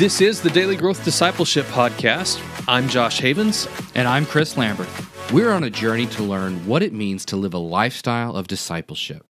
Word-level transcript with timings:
This 0.00 0.22
is 0.22 0.40
the 0.40 0.48
Daily 0.48 0.76
Growth 0.76 1.04
Discipleship 1.04 1.66
Podcast. 1.66 2.42
I'm 2.66 2.88
Josh 2.88 3.20
Havens. 3.20 3.68
And 3.94 4.08
I'm 4.08 4.24
Chris 4.24 4.56
Lambert. 4.56 4.88
We're 5.30 5.50
on 5.50 5.62
a 5.62 5.68
journey 5.68 6.06
to 6.06 6.22
learn 6.22 6.66
what 6.66 6.82
it 6.82 6.94
means 6.94 7.26
to 7.26 7.36
live 7.36 7.52
a 7.52 7.58
lifestyle 7.58 8.34
of 8.34 8.46
discipleship. 8.46 9.26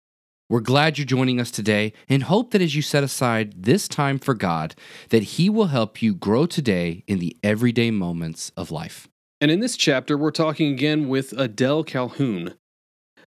We're 0.49 0.61
glad 0.61 0.97
you're 0.97 1.05
joining 1.05 1.39
us 1.39 1.51
today 1.51 1.93
and 2.09 2.23
hope 2.23 2.53
that 2.53 2.63
as 2.63 2.75
you 2.75 2.81
set 2.81 3.05
aside 3.05 3.65
this 3.65 3.87
time 3.89 4.19
for 4.19 4.33
God, 4.33 4.75
that 5.11 5.23
He 5.23 5.51
will 5.51 5.67
help 5.67 6.01
you 6.01 6.15
grow 6.15 6.47
today 6.47 7.05
in 7.07 7.19
the 7.19 7.37
everyday 7.43 7.91
moments 7.91 8.51
of 8.57 8.71
life. 8.71 9.07
And 9.43 9.51
in 9.51 9.61
this 9.61 9.77
chapter, 9.77 10.17
we're 10.17 10.31
talking 10.31 10.73
again 10.73 11.09
with 11.09 11.35
Adele 11.35 11.85
Calhoun. 11.85 12.55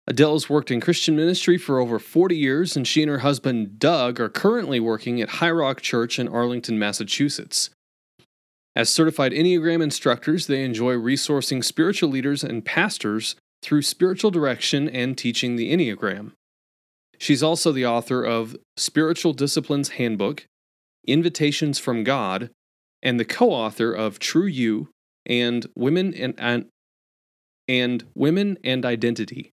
Adele 0.05 0.34
has 0.34 0.49
worked 0.49 0.70
in 0.70 0.81
Christian 0.81 1.16
ministry 1.16 1.57
for 1.57 1.80
over 1.80 1.98
40 1.98 2.35
years, 2.35 2.75
and 2.75 2.85
she 2.85 3.02
and 3.02 3.09
her 3.09 3.20
husband 3.20 3.80
Doug 3.80 4.20
are 4.20 4.29
currently 4.29 4.79
working 4.79 5.21
at 5.21 5.29
High 5.29 5.52
Rock 5.52 5.81
Church 5.81 6.20
in 6.20 6.27
Arlington, 6.27 6.77
Massachusetts. 6.77 7.70
As 8.76 8.89
certified 8.89 9.31
Enneagram 9.31 9.81
instructors, 9.81 10.48
they 10.48 10.63
enjoy 10.66 10.95
resourcing 10.95 11.63
spiritual 11.63 12.09
leaders 12.09 12.43
and 12.43 12.66
pastors 12.66 13.35
through 13.62 13.84
spiritual 13.84 14.31
direction 14.31 14.89
and 14.89 15.17
teaching 15.17 15.55
the 15.55 15.71
Enneagram. 15.71 16.31
She's 17.17 17.43
also 17.43 17.71
the 17.71 17.85
author 17.85 18.23
of 18.23 18.57
Spiritual 18.76 19.31
Disciplines 19.31 19.90
Handbook, 19.90 20.45
Invitations 21.07 21.79
from 21.79 22.04
God, 22.04 22.49
and 23.01 23.20
the 23.20 23.26
co-author 23.26 23.93
of 23.93 24.20
True 24.20 24.48
You 24.48 24.90
and 25.26 25.65
Women 25.76 26.13
and, 26.13 26.34
and, 26.38 26.65
and 27.70 28.04
Women 28.15 28.57
and 28.63 28.85
Identity. 28.85 29.52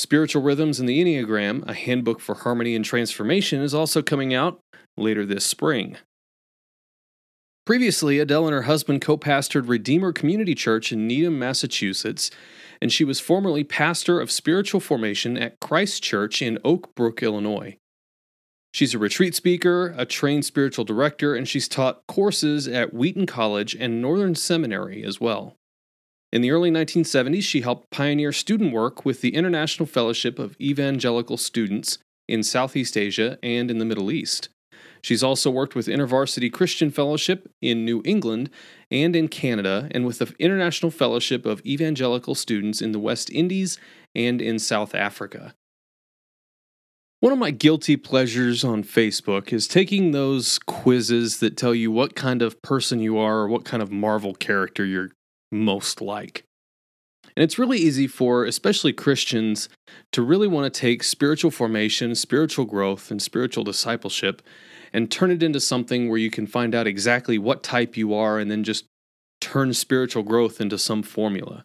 Spiritual 0.00 0.42
Rhythms 0.42 0.80
in 0.80 0.86
the 0.86 1.02
Enneagram, 1.02 1.68
a 1.68 1.74
handbook 1.74 2.20
for 2.20 2.34
harmony 2.34 2.74
and 2.74 2.84
transformation, 2.84 3.60
is 3.60 3.74
also 3.74 4.02
coming 4.02 4.32
out 4.34 4.60
later 4.96 5.26
this 5.26 5.44
spring. 5.44 5.96
Previously, 7.66 8.18
Adele 8.18 8.46
and 8.46 8.54
her 8.54 8.62
husband 8.62 9.02
co 9.02 9.16
pastored 9.16 9.68
Redeemer 9.68 10.12
Community 10.12 10.54
Church 10.54 10.90
in 10.90 11.06
Needham, 11.06 11.38
Massachusetts, 11.38 12.30
and 12.80 12.90
she 12.90 13.04
was 13.04 13.20
formerly 13.20 13.62
pastor 13.62 14.20
of 14.20 14.30
spiritual 14.30 14.80
formation 14.80 15.36
at 15.36 15.60
Christ 15.60 16.02
Church 16.02 16.40
in 16.40 16.58
Oak 16.64 16.94
Brook, 16.94 17.22
Illinois. 17.22 17.76
She's 18.72 18.94
a 18.94 18.98
retreat 18.98 19.34
speaker, 19.34 19.94
a 19.96 20.06
trained 20.06 20.44
spiritual 20.44 20.84
director, 20.84 21.34
and 21.34 21.46
she's 21.46 21.68
taught 21.68 22.06
courses 22.08 22.66
at 22.66 22.94
Wheaton 22.94 23.26
College 23.26 23.74
and 23.74 24.00
Northern 24.00 24.34
Seminary 24.34 25.04
as 25.04 25.20
well. 25.20 25.56
In 26.32 26.42
the 26.42 26.52
early 26.52 26.70
1970s, 26.70 27.42
she 27.42 27.62
helped 27.62 27.90
pioneer 27.90 28.32
student 28.32 28.72
work 28.72 29.04
with 29.04 29.20
the 29.20 29.34
International 29.34 29.86
Fellowship 29.86 30.38
of 30.38 30.54
Evangelical 30.60 31.36
Students 31.36 31.98
in 32.28 32.44
Southeast 32.44 32.96
Asia 32.96 33.36
and 33.42 33.68
in 33.70 33.78
the 33.78 33.84
Middle 33.84 34.12
East. 34.12 34.48
She's 35.02 35.24
also 35.24 35.50
worked 35.50 35.74
with 35.74 35.86
InterVarsity 35.86 36.52
Christian 36.52 36.90
Fellowship 36.90 37.50
in 37.60 37.84
New 37.84 38.00
England 38.04 38.50
and 38.90 39.16
in 39.16 39.26
Canada, 39.28 39.88
and 39.90 40.06
with 40.06 40.18
the 40.18 40.32
International 40.38 40.90
Fellowship 40.90 41.46
of 41.46 41.64
Evangelical 41.66 42.36
Students 42.36 42.80
in 42.80 42.92
the 42.92 43.00
West 43.00 43.30
Indies 43.30 43.78
and 44.14 44.40
in 44.40 44.58
South 44.58 44.94
Africa. 44.94 45.54
One 47.20 47.32
of 47.32 47.38
my 47.38 47.50
guilty 47.50 47.96
pleasures 47.96 48.62
on 48.62 48.82
Facebook 48.82 49.52
is 49.52 49.66
taking 49.66 50.12
those 50.12 50.58
quizzes 50.58 51.40
that 51.40 51.56
tell 51.56 51.74
you 51.74 51.90
what 51.90 52.14
kind 52.14 52.40
of 52.40 52.62
person 52.62 53.00
you 53.00 53.18
are 53.18 53.40
or 53.40 53.48
what 53.48 53.64
kind 53.64 53.82
of 53.82 53.90
Marvel 53.90 54.34
character 54.34 54.84
you're 54.84 55.10
most 55.50 56.00
like. 56.00 56.44
And 57.36 57.44
it's 57.44 57.58
really 57.58 57.78
easy 57.78 58.06
for, 58.06 58.44
especially 58.44 58.92
Christians, 58.92 59.68
to 60.12 60.22
really 60.22 60.48
want 60.48 60.72
to 60.72 60.80
take 60.80 61.02
spiritual 61.02 61.50
formation, 61.50 62.14
spiritual 62.14 62.64
growth, 62.64 63.10
and 63.10 63.22
spiritual 63.22 63.64
discipleship 63.64 64.42
and 64.92 65.10
turn 65.10 65.30
it 65.30 65.42
into 65.42 65.60
something 65.60 66.08
where 66.08 66.18
you 66.18 66.30
can 66.30 66.46
find 66.46 66.74
out 66.74 66.86
exactly 66.86 67.38
what 67.38 67.62
type 67.62 67.96
you 67.96 68.12
are 68.12 68.38
and 68.38 68.50
then 68.50 68.64
just 68.64 68.86
turn 69.40 69.72
spiritual 69.72 70.22
growth 70.22 70.60
into 70.60 70.78
some 70.78 71.02
formula. 71.02 71.64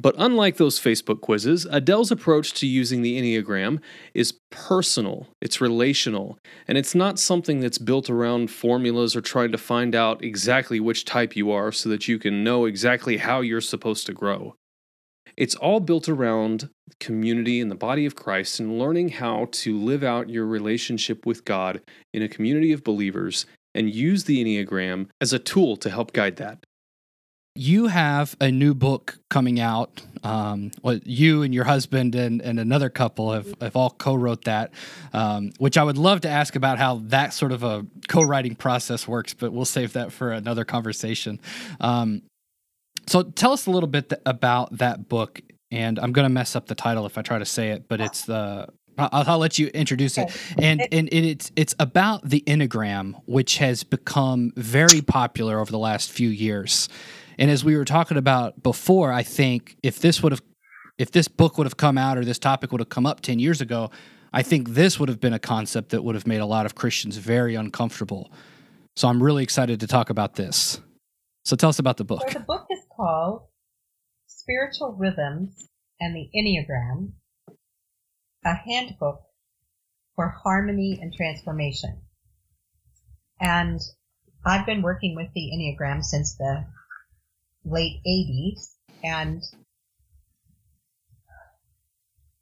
But 0.00 0.14
unlike 0.16 0.56
those 0.56 0.80
Facebook 0.80 1.20
quizzes, 1.20 1.66
Adele's 1.66 2.10
approach 2.10 2.54
to 2.54 2.66
using 2.66 3.02
the 3.02 3.20
Enneagram 3.20 3.82
is 4.14 4.38
personal, 4.50 5.26
it's 5.42 5.60
relational, 5.60 6.38
and 6.66 6.78
it's 6.78 6.94
not 6.94 7.18
something 7.18 7.60
that's 7.60 7.76
built 7.76 8.08
around 8.08 8.50
formulas 8.50 9.14
or 9.14 9.20
trying 9.20 9.52
to 9.52 9.58
find 9.58 9.94
out 9.94 10.24
exactly 10.24 10.80
which 10.80 11.04
type 11.04 11.36
you 11.36 11.50
are 11.50 11.70
so 11.70 11.90
that 11.90 12.08
you 12.08 12.18
can 12.18 12.42
know 12.42 12.64
exactly 12.64 13.18
how 13.18 13.42
you're 13.42 13.60
supposed 13.60 14.06
to 14.06 14.14
grow. 14.14 14.54
It's 15.36 15.54
all 15.54 15.80
built 15.80 16.08
around 16.08 16.70
community 16.98 17.60
and 17.60 17.70
the 17.70 17.74
body 17.74 18.06
of 18.06 18.16
Christ 18.16 18.58
and 18.58 18.78
learning 18.78 19.10
how 19.10 19.48
to 19.52 19.78
live 19.78 20.02
out 20.02 20.30
your 20.30 20.46
relationship 20.46 21.26
with 21.26 21.44
God 21.44 21.82
in 22.14 22.22
a 22.22 22.28
community 22.28 22.72
of 22.72 22.82
believers 22.82 23.44
and 23.74 23.94
use 23.94 24.24
the 24.24 24.42
Enneagram 24.42 25.08
as 25.20 25.34
a 25.34 25.38
tool 25.38 25.76
to 25.76 25.90
help 25.90 26.14
guide 26.14 26.36
that 26.36 26.64
you 27.54 27.88
have 27.88 28.36
a 28.40 28.50
new 28.50 28.74
book 28.74 29.18
coming 29.28 29.58
out. 29.58 30.02
Um, 30.22 30.70
what 30.82 31.06
you 31.06 31.42
and 31.42 31.54
your 31.54 31.64
husband 31.64 32.14
and, 32.14 32.40
and 32.42 32.60
another 32.60 32.90
couple 32.90 33.32
have, 33.32 33.54
have 33.60 33.74
all 33.74 33.90
co-wrote 33.90 34.44
that, 34.44 34.72
um, 35.12 35.52
which 35.58 35.76
I 35.76 35.82
would 35.82 35.98
love 35.98 36.20
to 36.22 36.28
ask 36.28 36.54
about 36.54 36.78
how 36.78 37.00
that 37.06 37.32
sort 37.32 37.52
of 37.52 37.64
a 37.64 37.86
co-writing 38.08 38.54
process 38.54 39.08
works, 39.08 39.34
but 39.34 39.52
we'll 39.52 39.64
save 39.64 39.94
that 39.94 40.12
for 40.12 40.30
another 40.32 40.64
conversation. 40.64 41.40
Um, 41.80 42.22
so 43.06 43.22
tell 43.22 43.52
us 43.52 43.66
a 43.66 43.70
little 43.70 43.88
bit 43.88 44.10
th- 44.10 44.22
about 44.26 44.76
that 44.78 45.08
book, 45.08 45.40
and 45.70 45.98
I'm 45.98 46.12
going 46.12 46.26
to 46.26 46.32
mess 46.32 46.54
up 46.54 46.66
the 46.66 46.74
title 46.74 47.06
if 47.06 47.18
I 47.18 47.22
try 47.22 47.38
to 47.38 47.46
say 47.46 47.70
it, 47.70 47.88
but 47.88 48.00
it's 48.00 48.26
the 48.26 48.68
I'll, 48.98 49.24
I'll, 49.26 49.38
let 49.38 49.58
you 49.58 49.68
introduce 49.68 50.18
it. 50.18 50.30
And 50.58 50.86
and 50.92 51.08
it's 51.12 51.50
it's 51.56 51.74
about 51.78 52.28
the 52.28 52.42
Enneagram, 52.46 53.20
which 53.24 53.58
has 53.58 53.82
become 53.82 54.52
very 54.56 55.00
popular 55.00 55.58
over 55.58 55.70
the 55.70 55.78
last 55.78 56.10
few 56.12 56.28
years. 56.28 56.88
And 57.40 57.50
as 57.50 57.64
we 57.64 57.74
were 57.74 57.86
talking 57.86 58.18
about 58.18 58.62
before, 58.62 59.10
I 59.10 59.22
think 59.22 59.76
if 59.82 59.98
this 59.98 60.22
would 60.22 60.32
have, 60.32 60.42
if 60.98 61.10
this 61.10 61.26
book 61.26 61.56
would 61.56 61.66
have 61.66 61.78
come 61.78 61.96
out 61.96 62.18
or 62.18 62.24
this 62.24 62.38
topic 62.38 62.70
would 62.70 62.82
have 62.82 62.90
come 62.90 63.06
up 63.06 63.22
10 63.22 63.38
years 63.38 63.62
ago, 63.62 63.90
I 64.30 64.42
think 64.42 64.68
this 64.68 65.00
would 65.00 65.08
have 65.08 65.20
been 65.20 65.32
a 65.32 65.38
concept 65.38 65.88
that 65.88 66.04
would 66.04 66.14
have 66.14 66.26
made 66.26 66.42
a 66.42 66.46
lot 66.46 66.66
of 66.66 66.74
Christians 66.74 67.16
very 67.16 67.54
uncomfortable. 67.54 68.30
So 68.94 69.08
I'm 69.08 69.22
really 69.22 69.42
excited 69.42 69.80
to 69.80 69.86
talk 69.86 70.10
about 70.10 70.34
this. 70.34 70.82
So 71.46 71.56
tell 71.56 71.70
us 71.70 71.78
about 71.78 71.96
the 71.96 72.04
book. 72.04 72.30
So 72.30 72.38
the 72.38 72.44
book 72.44 72.66
is 72.70 72.80
called 72.94 73.44
Spiritual 74.26 74.96
Rhythms 74.98 75.66
and 75.98 76.14
the 76.14 76.28
Enneagram, 76.36 77.12
a 78.44 78.54
handbook 78.54 79.22
for 80.14 80.34
harmony 80.44 80.98
and 81.00 81.14
transformation. 81.14 82.02
And 83.40 83.80
I've 84.44 84.66
been 84.66 84.82
working 84.82 85.16
with 85.16 85.28
the 85.34 85.50
Enneagram 85.54 86.04
since 86.04 86.36
the 86.36 86.66
late 87.64 88.00
80s 88.06 88.74
and 89.02 89.42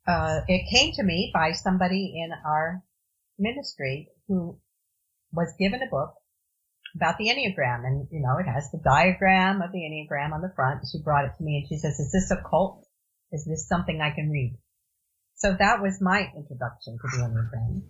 uh, 0.07 0.41
it 0.49 0.71
came 0.71 0.93
to 0.95 1.03
me 1.03 1.31
by 1.35 1.53
somebody 1.53 2.15
in 2.17 2.31
our 2.47 2.83
ministry 3.39 4.09
who 4.27 4.59
was 5.33 5.53
given 5.59 5.83
a 5.83 5.91
book 5.91 6.15
about 6.95 7.19
the 7.19 7.29
Enneagram 7.29 7.85
and, 7.85 8.09
you 8.11 8.21
know, 8.21 8.39
it 8.39 8.51
has 8.51 8.71
the 8.71 8.81
diagram 8.83 9.61
of 9.61 9.71
the 9.73 9.79
Enneagram 9.79 10.33
on 10.33 10.41
the 10.41 10.53
front. 10.57 10.81
She 10.91 11.03
brought 11.03 11.27
it 11.27 11.33
to 11.37 11.45
me 11.45 11.59
and 11.59 11.69
she 11.69 11.77
says, 11.77 11.99
is 12.01 12.11
this 12.11 12.31
a 12.31 12.43
cult? 12.49 12.87
Is 13.31 13.45
this 13.45 13.69
something 13.69 14.01
I 14.01 14.15
can 14.15 14.31
read? 14.31 14.57
So 15.37 15.55
that 15.57 15.83
was 15.83 16.01
my 16.01 16.27
introduction 16.35 16.97
to 16.97 17.17
the 17.17 17.25
Enneagram, 17.25 17.83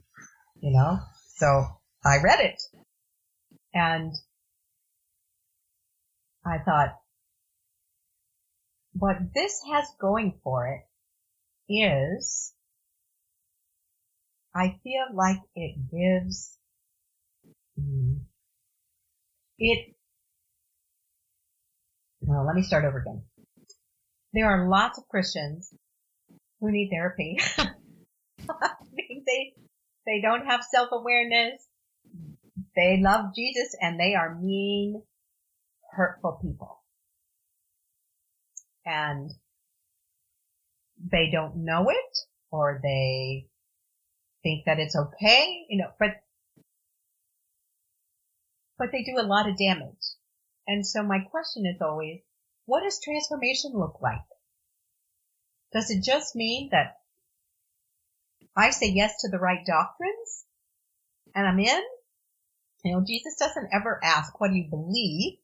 you 0.61 0.73
know? 0.73 0.99
So 1.37 1.67
I 2.05 2.17
read 2.23 2.41
it 2.41 2.61
and 3.73 4.13
I 6.45 6.59
thought, 6.59 6.97
what 8.99 9.17
this 9.35 9.61
has 9.73 9.87
going 10.01 10.35
for 10.43 10.67
it 10.69 11.73
is 11.73 12.53
I 14.55 14.79
feel 14.83 15.07
like 15.15 15.39
it 15.55 15.77
gives 15.91 16.59
it 19.59 19.95
well, 22.21 22.45
let 22.45 22.57
me 22.57 22.63
start 22.63 22.85
over 22.85 22.99
again. 22.99 23.23
There 24.33 24.47
are 24.47 24.69
lots 24.69 24.99
of 24.99 25.09
Christians 25.09 25.73
who 26.61 26.73
need 26.73 26.91
therapy. 26.91 27.39
they 28.39 29.55
they 30.07 30.21
don't 30.21 30.47
have 30.47 30.65
self 30.65 30.89
awareness. 30.93 31.65
They 32.75 33.01
love 33.01 33.35
Jesus 33.35 33.77
and 33.81 33.99
they 33.99 34.15
are 34.15 34.35
mean, 34.35 35.03
hurtful 35.93 36.39
people 36.43 36.78
and 38.89 39.31
they 41.13 41.31
don't 41.31 41.57
know 41.57 41.91
it 41.91 42.19
or 42.51 42.81
they 42.83 43.47
think 44.43 44.65
that 44.65 44.79
it's 44.79 44.97
okay, 44.97 45.67
you 45.69 45.79
know, 45.79 45.91
but, 45.99 46.11
but 48.79 48.89
they 48.91 49.03
do 49.03 49.21
a 49.21 49.27
lot 49.27 49.49
of 49.49 49.59
damage. 49.59 49.95
And 50.67 50.87
so 50.87 51.03
my 51.03 51.19
question 51.31 51.67
is 51.67 51.81
always, 51.83 52.21
what 52.65 52.83
does 52.83 53.01
transformation 53.03 53.73
look 53.75 54.01
like? 54.03 54.25
Does 55.73 55.91
it 55.91 56.03
just 56.03 56.35
mean 56.35 56.71
that 56.73 56.97
I 58.57 58.71
say 58.71 58.89
yes 58.89 59.21
to 59.21 59.29
the 59.29 59.39
right 59.39 59.65
doctrines 59.67 60.47
and 61.35 61.47
I'm 61.47 61.59
in? 61.59 61.83
You 62.85 62.93
know, 62.93 63.05
Jesus 63.07 63.37
doesn't 63.39 63.69
ever 63.73 64.01
ask, 64.03 64.41
what 64.41 64.51
do 64.51 64.57
you 64.57 64.69
believe? 64.71 65.39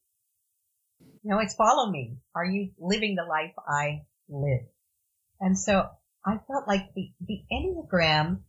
Know, 1.27 1.39
it's 1.39 1.55
follow 1.55 1.89
me. 1.89 2.17
Are 2.35 2.45
you 2.45 2.69
living 2.77 3.15
the 3.15 3.23
life 3.23 3.55
I 3.67 4.03
live? 4.29 4.67
And 5.41 5.57
so 5.57 5.89
I 6.23 6.37
felt 6.47 6.67
like 6.67 6.93
the, 6.93 7.11
the 7.19 7.41
Enneagram 7.51 8.41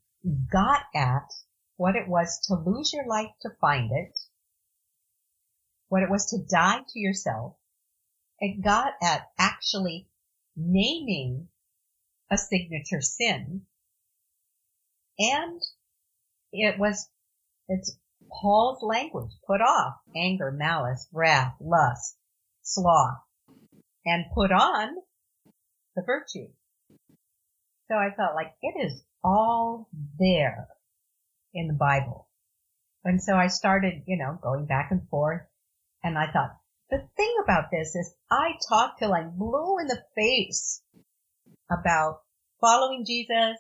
got 0.53 0.83
at 0.95 1.33
what 1.79 1.97
it 1.97 2.07
was 2.07 2.39
to 2.49 2.55
lose 2.55 2.93
your 2.93 3.07
life 3.07 3.31
to 3.41 3.51
find 3.63 3.93
it, 3.93 4.19
what 5.89 6.03
it 6.03 6.11
was 6.11 6.27
to 6.27 6.45
die 6.51 6.81
to 6.87 6.99
yourself. 6.99 7.57
It 8.41 8.63
got 8.63 8.93
at 9.03 9.31
actually 9.39 10.09
naming 10.55 11.49
a 12.31 12.37
signature 12.37 13.01
sin. 13.01 13.63
And 15.19 15.63
it 16.53 16.79
was, 16.79 17.09
it's 17.71 17.97
Paul's 18.31 18.83
language, 18.83 19.33
put 19.47 19.63
off 19.63 19.95
anger, 20.15 20.53
malice, 20.53 21.09
wrath, 21.11 21.55
lust, 21.59 22.19
sloth, 22.67 23.19
and 24.05 24.25
put 24.35 24.53
on 24.53 24.97
the 25.95 26.03
virtue. 26.03 26.49
So 27.89 27.95
I 27.95 28.15
felt 28.17 28.35
like 28.35 28.53
it 28.63 28.85
is 28.85 29.03
all 29.23 29.89
there 30.19 30.69
in 31.55 31.69
the 31.69 31.75
Bible. 31.75 32.29
And 33.05 33.23
so 33.23 33.37
I 33.37 33.47
started, 33.47 34.03
you 34.07 34.19
know, 34.19 34.39
going 34.43 34.67
back 34.67 34.89
and 34.91 35.09
forth 35.09 35.43
and 36.03 36.17
I 36.17 36.31
thought, 36.33 36.57
the 36.91 36.99
thing 37.17 37.35
about 37.43 37.71
this 37.73 37.97
is 37.97 38.15
I 38.31 38.53
talk 38.69 38.99
till 38.99 39.13
I'm 39.13 39.37
blue 39.37 39.79
in 39.79 39.89
the 39.89 40.03
face 40.15 40.83
about 41.69 42.21
following 42.61 43.05
Jesus, 43.05 43.59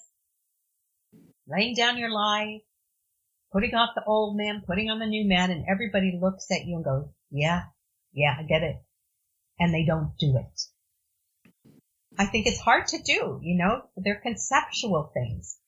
laying 1.49 1.75
down 1.75 1.99
your 1.99 2.12
life, 2.12 2.62
putting 3.53 3.75
off 3.75 3.97
the 3.97 4.05
old 4.05 4.37
man, 4.37 4.62
putting 4.64 4.91
on 4.91 5.00
the 5.00 5.06
new 5.06 5.26
man, 5.26 5.50
and 5.50 5.64
everybody 5.69 6.17
looks 6.20 6.47
at 6.53 6.67
you 6.67 6.76
and 6.76 6.85
goes, 6.85 7.08
yeah, 7.31 7.62
yeah, 8.12 8.37
I 8.38 8.44
get 8.44 8.62
it. 8.62 8.76
And 9.58 9.73
they 9.73 9.85
don't 9.85 10.17
do 10.19 10.37
it. 10.37 10.61
I 12.19 12.26
think 12.26 12.47
it's 12.47 12.61
hard 12.61 12.87
to 12.88 13.03
do, 13.03 13.41
you 13.43 13.56
know, 13.56 13.88
they're 13.97 14.20
conceptual 14.20 15.11
things. 15.12 15.58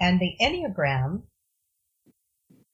And 0.00 0.20
the 0.20 0.36
Enneagram, 0.40 1.22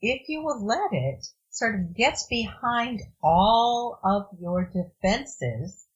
if 0.01 0.29
you 0.29 0.43
will 0.43 0.65
let 0.65 0.93
it, 0.93 1.27
sort 1.51 1.75
of 1.75 1.95
gets 1.95 2.27
behind 2.27 3.03
all 3.23 3.99
of 4.05 4.29
your 4.39 4.65
defenses 4.65 5.87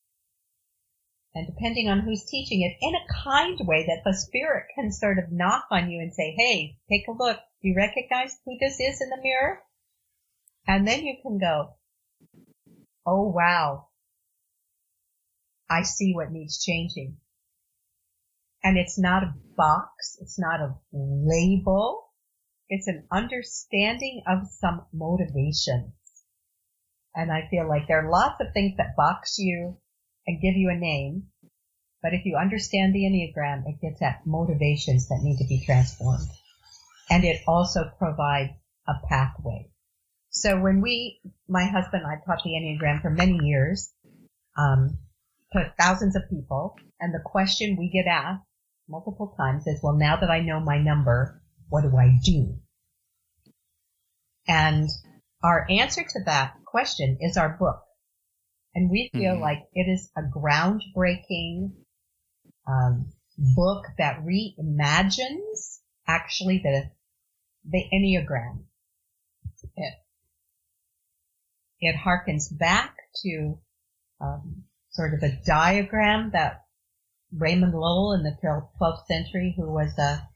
and 1.35 1.47
depending 1.47 1.89
on 1.89 2.01
who's 2.01 2.25
teaching 2.25 2.63
it 2.63 2.77
in 2.81 2.95
a 2.95 3.23
kind 3.25 3.59
way 3.67 3.87
that 3.87 4.03
the 4.05 4.17
spirit 4.17 4.67
can 4.75 4.93
sort 4.93 5.19
of 5.19 5.33
knock 5.33 5.67
on 5.71 5.91
you 5.91 6.01
and 6.01 6.15
say, 6.15 6.35
Hey, 6.37 6.79
take 6.89 7.09
a 7.09 7.13
look. 7.13 7.39
Do 7.61 7.69
you 7.69 7.75
recognize 7.75 8.37
who 8.45 8.57
this 8.61 8.79
is 8.79 9.01
in 9.01 9.11
the 9.11 9.21
mirror? 9.23 9.61
And 10.67 10.87
then 10.87 11.05
you 11.05 11.17
can 11.21 11.39
go, 11.39 11.75
Oh 13.05 13.29
wow. 13.29 13.89
I 15.75 15.83
see 15.83 16.13
what 16.15 16.31
needs 16.31 16.63
changing. 16.63 17.17
And 18.63 18.79
it's 18.79 18.99
not 18.99 19.25
a 19.25 19.35
box. 19.57 20.17
It's 20.21 20.39
not 20.39 20.61
a 20.61 20.75
label. 20.93 22.05
It's 22.69 22.87
an 22.87 23.07
understanding 23.11 24.23
of 24.27 24.47
some 24.49 24.87
motivations. 24.93 25.93
And 27.15 27.31
I 27.31 27.49
feel 27.51 27.69
like 27.69 27.89
there 27.89 28.07
are 28.07 28.11
lots 28.11 28.41
of 28.41 28.53
things 28.53 28.77
that 28.77 28.97
box 28.97 29.39
you 29.39 29.77
and 30.27 30.41
give 30.41 30.55
you 30.55 30.71
a 30.71 30.79
name. 30.79 31.25
But 32.03 32.15
if 32.15 32.25
you 32.25 32.37
understand 32.37 32.95
the 32.95 33.05
Enneagram, 33.05 33.65
it 33.67 33.81
gets 33.81 34.01
at 34.03 34.27
motivations 34.27 35.09
that 35.09 35.21
need 35.23 35.39
to 35.39 35.49
be 35.49 35.65
transformed. 35.65 36.29
And 37.11 37.25
it 37.25 37.43
also 37.47 37.91
provides 37.99 38.53
a 38.87 38.95
pathway. 39.09 39.71
So 40.31 40.61
when 40.61 40.81
we, 40.81 41.21
my 41.49 41.65
husband 41.65 42.03
and 42.05 42.13
I 42.13 42.25
taught 42.25 42.43
the 42.45 42.51
Enneagram 42.51 43.03
for 43.03 43.11
many 43.11 43.39
years, 43.43 43.93
um, 44.57 44.99
thousands 45.79 46.17
of 46.17 46.23
people, 46.31 46.77
and 47.01 47.15
the 47.15 47.23
question 47.25 47.77
we 47.79 47.91
get 47.91 48.09
asked 48.09 48.45
multiple 48.89 49.35
times 49.37 49.67
is, 49.67 49.81
well, 49.83 49.97
now 49.97 50.17
that 50.17 50.31
I 50.31 50.41
know 50.41 50.61
my 50.61 50.79
number, 50.79 51.43
what 51.69 51.83
do 51.83 51.97
I 51.97 52.19
do? 52.23 52.59
And 54.47 54.89
our 55.43 55.67
answer 55.71 56.03
to 56.03 56.25
that 56.27 56.55
question 56.65 57.19
is 57.21 57.37
our 57.37 57.57
book. 57.59 57.83
And 58.75 58.91
we 58.91 59.11
feel 59.13 59.35
mm-hmm. 59.35 59.43
like 59.43 59.63
it 59.73 59.89
is 59.89 60.11
a 60.17 60.23
groundbreaking 60.23 61.73
um, 62.67 63.13
book 63.55 63.85
that 63.99 64.25
reimagines 64.25 65.79
actually 66.07 66.59
the 66.59 66.91
the 67.71 67.85
Enneagram. 67.93 68.65
It 69.77 69.95
it 71.81 71.97
harkens 71.97 72.57
back 72.57 72.97
to 73.23 73.59
um, 74.21 74.65
sort 74.95 75.15
of 75.15 75.23
a 75.23 75.39
diagram 75.45 76.31
that 76.33 76.65
Raymond 77.37 77.75
Lull 77.75 78.13
in 78.13 78.23
the 78.23 78.37
12th 78.43 79.07
century, 79.07 79.55
who 79.57 79.71
was 79.73 79.99
a 79.99 80.29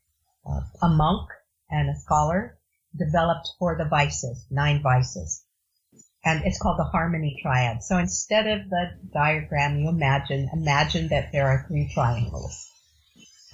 a 0.82 0.88
monk 0.88 1.28
and 1.70 1.90
a 1.90 2.00
scholar, 2.00 2.58
developed 2.96 3.50
for 3.58 3.76
the 3.76 3.84
vices, 3.84 4.46
nine 4.50 4.82
vices. 4.82 5.44
And 6.24 6.44
it's 6.44 6.58
called 6.58 6.78
the 6.78 6.84
harmony 6.84 7.38
triad. 7.42 7.82
So 7.82 7.96
instead 7.98 8.46
of 8.46 8.68
the 8.68 8.98
diagram 9.12 9.78
you 9.78 9.88
imagine, 9.88 10.48
imagine 10.52 11.08
that 11.08 11.32
there 11.32 11.46
are 11.46 11.64
three 11.68 11.90
triangles 11.92 12.66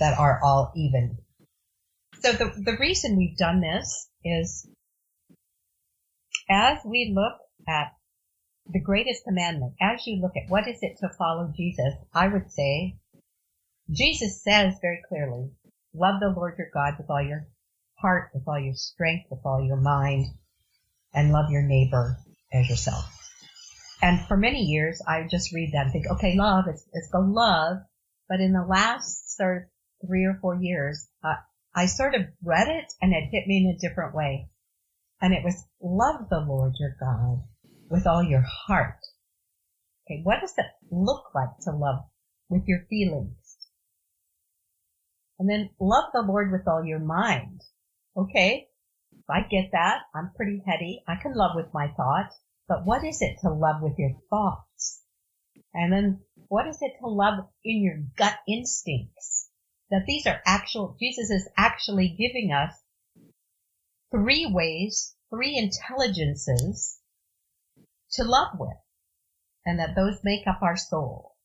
that 0.01 0.19
are 0.19 0.41
all 0.43 0.73
even. 0.77 1.19
So 2.21 2.33
the, 2.33 2.53
the 2.57 2.77
reason 2.79 3.17
we've 3.17 3.37
done 3.37 3.61
this 3.61 4.09
is 4.25 4.67
as 6.49 6.79
we 6.85 7.13
look 7.15 7.39
at 7.69 7.93
the 8.67 8.81
greatest 8.81 9.25
commandment, 9.25 9.75
as 9.81 10.07
you 10.07 10.21
look 10.21 10.33
at 10.37 10.51
what 10.51 10.67
is 10.67 10.79
it 10.81 10.97
to 11.01 11.11
follow 11.19 11.53
Jesus, 11.55 11.95
I 12.15 12.29
would 12.29 12.51
say 12.51 12.97
Jesus 13.91 14.43
says 14.43 14.75
very 14.81 15.03
clearly, 15.09 15.51
love 15.93 16.21
the 16.21 16.33
Lord 16.35 16.55
your 16.57 16.71
God 16.73 16.95
with 16.99 17.11
all 17.11 17.23
your 17.23 17.47
heart, 17.97 18.31
with 18.33 18.45
all 18.49 18.59
your 18.59 18.75
strength, 18.75 19.27
with 19.31 19.41
all 19.45 19.63
your 19.63 19.77
mind, 19.77 20.27
and 21.13 21.33
love 21.33 21.51
your 21.51 21.63
neighbor 21.63 22.17
as 22.53 22.69
yourself. 22.69 23.05
And 24.01 24.27
for 24.27 24.37
many 24.37 24.63
years, 24.63 25.01
I 25.07 25.27
just 25.31 25.53
read 25.53 25.73
that 25.73 25.85
and 25.85 25.93
think, 25.93 26.07
okay, 26.11 26.35
love, 26.37 26.65
it's, 26.69 26.85
it's 26.93 27.11
the 27.11 27.21
love. 27.21 27.79
But 28.29 28.41
in 28.41 28.53
the 28.53 28.65
last 28.67 29.37
sort 29.37 29.69
of 30.03 30.09
three 30.09 30.25
or 30.25 30.39
four 30.41 30.57
years, 30.57 31.07
uh, 31.23 31.37
I 31.75 31.87
sort 31.87 32.15
of 32.15 32.23
read 32.43 32.69
it 32.69 32.93
and 33.03 33.13
it 33.13 33.29
hit 33.31 33.47
me 33.47 33.59
in 33.59 33.75
a 33.75 33.79
different 33.79 34.15
way. 34.15 34.49
And 35.21 35.35
it 35.35 35.45
was 35.45 35.65
love 35.81 36.29
the 36.31 36.41
Lord 36.41 36.75
your 36.79 36.97
God 36.99 37.45
with 37.95 38.09
all 38.09 38.25
your 38.25 38.45
heart. 38.67 38.99
Okay, 40.05 40.21
what 40.25 40.41
does 40.41 40.53
it 40.59 40.67
look 40.91 41.27
like 41.33 41.57
to 41.63 41.71
love 41.71 42.01
with 42.49 42.65
your 42.67 42.81
feelings? 42.91 43.57
And 45.39 45.49
then 45.49 45.71
love 45.81 46.07
the 46.13 46.23
Lord 46.23 46.51
with 46.51 46.67
all 46.67 46.85
your 46.85 46.99
mind. 46.99 47.61
Okay, 48.17 48.67
If 49.13 49.31
I 49.31 49.43
get 49.49 49.71
that. 49.73 50.01
I'm 50.13 50.33
pretty 50.35 50.61
heady. 50.67 51.05
I 51.07 51.15
can 51.23 51.35
love 51.35 51.53
with 51.55 51.73
my 51.73 51.87
thoughts. 51.97 52.37
But 52.67 52.85
what 52.85 53.05
is 53.05 53.23
it 53.23 53.39
to 53.43 53.51
love 53.51 53.81
with 53.81 53.95
your 53.97 54.15
thoughts? 54.29 55.01
And 55.73 55.93
then 55.93 56.21
what 56.49 56.67
is 56.67 56.79
it 56.81 56.95
to 57.01 57.07
love 57.07 57.45
in 57.65 57.81
your 57.81 57.99
gut 58.17 58.39
instincts? 58.49 59.51
That 59.91 60.05
these 60.07 60.27
are 60.27 60.41
actual, 60.45 60.97
Jesus 60.99 61.31
is 61.31 61.49
actually 61.57 62.09
giving 62.09 62.53
us 62.53 62.73
three 64.11 64.51
ways, 64.53 65.15
three 65.31 65.57
intelligences 65.57 67.01
to 68.15 68.25
love 68.25 68.59
with. 68.59 68.77
And 69.67 69.79
that 69.79 69.95
those 69.97 70.19
make 70.23 70.47
up 70.47 70.61
our 70.63 70.77
soul. 70.77 71.37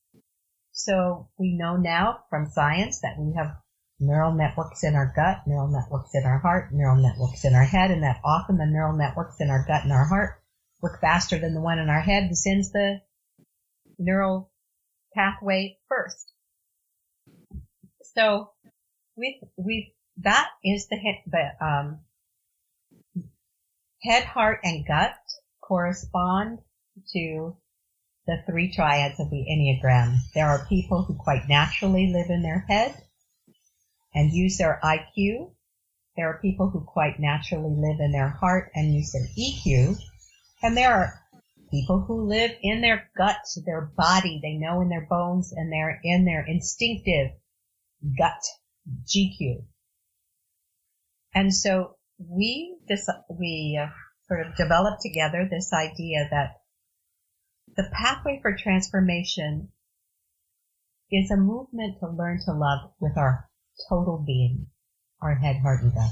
So 0.72 1.30
we 1.38 1.58
know 1.58 1.78
now 1.78 2.20
from 2.30 2.50
science 2.50 3.02
that 3.02 3.18
we 3.18 3.34
have 3.38 3.58
neural 4.00 4.34
networks 4.34 4.84
in 4.84 4.96
our 4.96 5.12
gut, 5.16 5.42
neural 5.46 5.68
networks 5.68 6.12
in 6.14 6.24
our 6.26 6.40
heart, 6.40 6.70
neural 6.74 7.02
networks 7.02 7.44
in 7.46 7.54
our 7.54 7.66
head, 7.66 7.92
and 7.92 8.04
that 8.04 8.22
often 8.24 8.58
the 8.58 8.66
neural 8.66 8.98
networks 8.98 9.36
in 9.40 9.50
our 9.50 9.66
gut 9.68 9.84
and 9.84 9.92
our 9.92 10.06
heart 10.06 10.42
work 10.82 11.02
faster 11.02 11.38
than 11.38 11.54
the 11.54 11.62
one 11.62 11.80
in 11.80 11.90
our 11.90 12.02
head 12.02 12.30
that 12.30 12.36
sends 12.36 12.72
the 12.72 13.02
neural 13.98 14.52
pathway 15.14 15.78
first. 15.88 16.32
So 18.16 18.52
we 19.16 19.42
we 19.58 19.94
that 20.18 20.48
is 20.64 20.88
the 20.88 20.98
the 21.28 21.66
um, 21.66 22.00
head, 24.02 24.24
heart, 24.24 24.60
and 24.64 24.86
gut 24.88 25.14
correspond 25.70 26.60
to 27.14 27.56
the 28.26 28.44
three 28.46 28.74
triads 28.74 29.20
of 29.20 29.30
the 29.30 29.46
Enneagram. 29.50 30.18
There 30.34 30.48
are 30.48 30.66
people 30.68 31.04
who 31.04 31.16
quite 31.16 31.48
naturally 31.48 32.12
live 32.12 32.30
in 32.30 32.42
their 32.42 32.66
head 32.68 32.96
and 34.14 34.34
use 34.34 34.58
their 34.58 34.80
IQ. 34.84 35.54
There 36.18 36.28
are 36.28 36.42
people 36.42 36.70
who 36.70 36.82
quite 36.82 37.20
naturally 37.20 37.76
live 37.76 38.00
in 38.00 38.12
their 38.12 38.30
heart 38.30 38.72
and 38.76 38.94
use 38.94 39.14
their 39.14 39.28
EQ. 39.38 39.98
And 40.62 40.76
there 40.76 40.92
are 40.92 41.14
people 41.72 42.02
who 42.02 42.28
live 42.28 42.52
in 42.62 42.82
their 42.82 43.10
guts, 43.16 43.58
their 43.66 43.92
body. 43.96 44.40
They 44.42 44.54
know 44.54 44.82
in 44.82 44.90
their 44.90 45.08
bones 45.10 45.54
and 45.56 45.72
they're 45.72 46.00
in 46.04 46.26
their 46.26 46.44
instinctive 46.46 47.32
gut 48.18 48.42
GQ. 49.06 49.64
And 51.34 51.54
so 51.54 51.96
we, 52.18 52.76
we 53.30 53.80
sort 54.30 54.46
of 54.46 54.56
developed 54.56 55.02
together 55.02 55.48
this 55.50 55.74
idea 55.74 56.28
that 56.30 56.62
the 57.76 57.90
pathway 57.92 58.40
for 58.42 58.56
transformation 58.56 59.70
is 61.12 61.32
a 61.32 61.38
movement 61.38 61.98
to 62.00 62.08
learn 62.08 62.40
to 62.46 62.54
love 62.54 62.92
with 63.00 63.18
our 63.18 63.50
total 63.90 64.24
being, 64.26 64.68
our 65.22 65.36
head, 65.36 65.58
heart, 65.58 65.82
and 65.82 65.94
gut. 65.94 66.12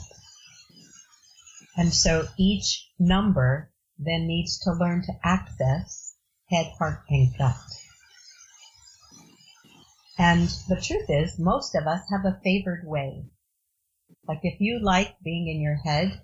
And 1.78 1.94
so 1.94 2.26
each 2.38 2.90
number 2.98 3.72
then 4.00 4.26
needs 4.26 4.60
to 4.62 4.74
learn 4.74 5.04
to 5.04 5.14
access 5.24 6.16
head, 6.50 6.72
heart, 6.80 7.04
and 7.10 7.38
gut. 7.38 7.56
And 10.18 10.50
the 10.68 10.82
truth 10.82 11.06
is, 11.10 11.38
most 11.38 11.76
of 11.76 11.86
us 11.86 12.02
have 12.12 12.26
a 12.26 12.40
favored 12.44 12.84
way. 12.88 13.26
Like 14.28 14.40
if 14.42 14.60
you 14.60 14.80
like 14.82 15.16
being 15.24 15.48
in 15.48 15.62
your 15.62 15.76
head, 15.76 16.22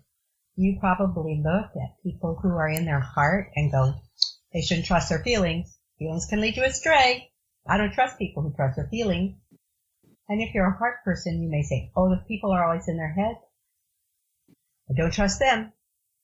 you 0.55 0.77
probably 0.79 1.41
look 1.43 1.71
at 1.75 2.03
people 2.03 2.39
who 2.41 2.49
are 2.49 2.69
in 2.69 2.85
their 2.85 2.99
heart 2.99 3.51
and 3.55 3.71
go, 3.71 3.93
they 4.53 4.61
shouldn't 4.61 4.85
trust 4.85 5.09
their 5.09 5.23
feelings. 5.23 5.77
Feelings 5.97 6.27
can 6.29 6.41
lead 6.41 6.57
you 6.57 6.63
astray. 6.63 7.31
I 7.67 7.77
don't 7.77 7.93
trust 7.93 8.19
people 8.19 8.43
who 8.43 8.53
trust 8.53 8.75
their 8.75 8.87
feelings. 8.87 9.35
And 10.29 10.41
if 10.41 10.53
you're 10.53 10.67
a 10.67 10.77
heart 10.77 11.03
person, 11.03 11.41
you 11.41 11.49
may 11.49 11.63
say, 11.63 11.91
oh, 11.95 12.09
the 12.09 12.23
people 12.27 12.51
are 12.51 12.65
always 12.65 12.87
in 12.87 12.97
their 12.97 13.13
head. 13.13 13.35
I 14.89 14.93
don't 14.95 15.13
trust 15.13 15.39
them. 15.39 15.73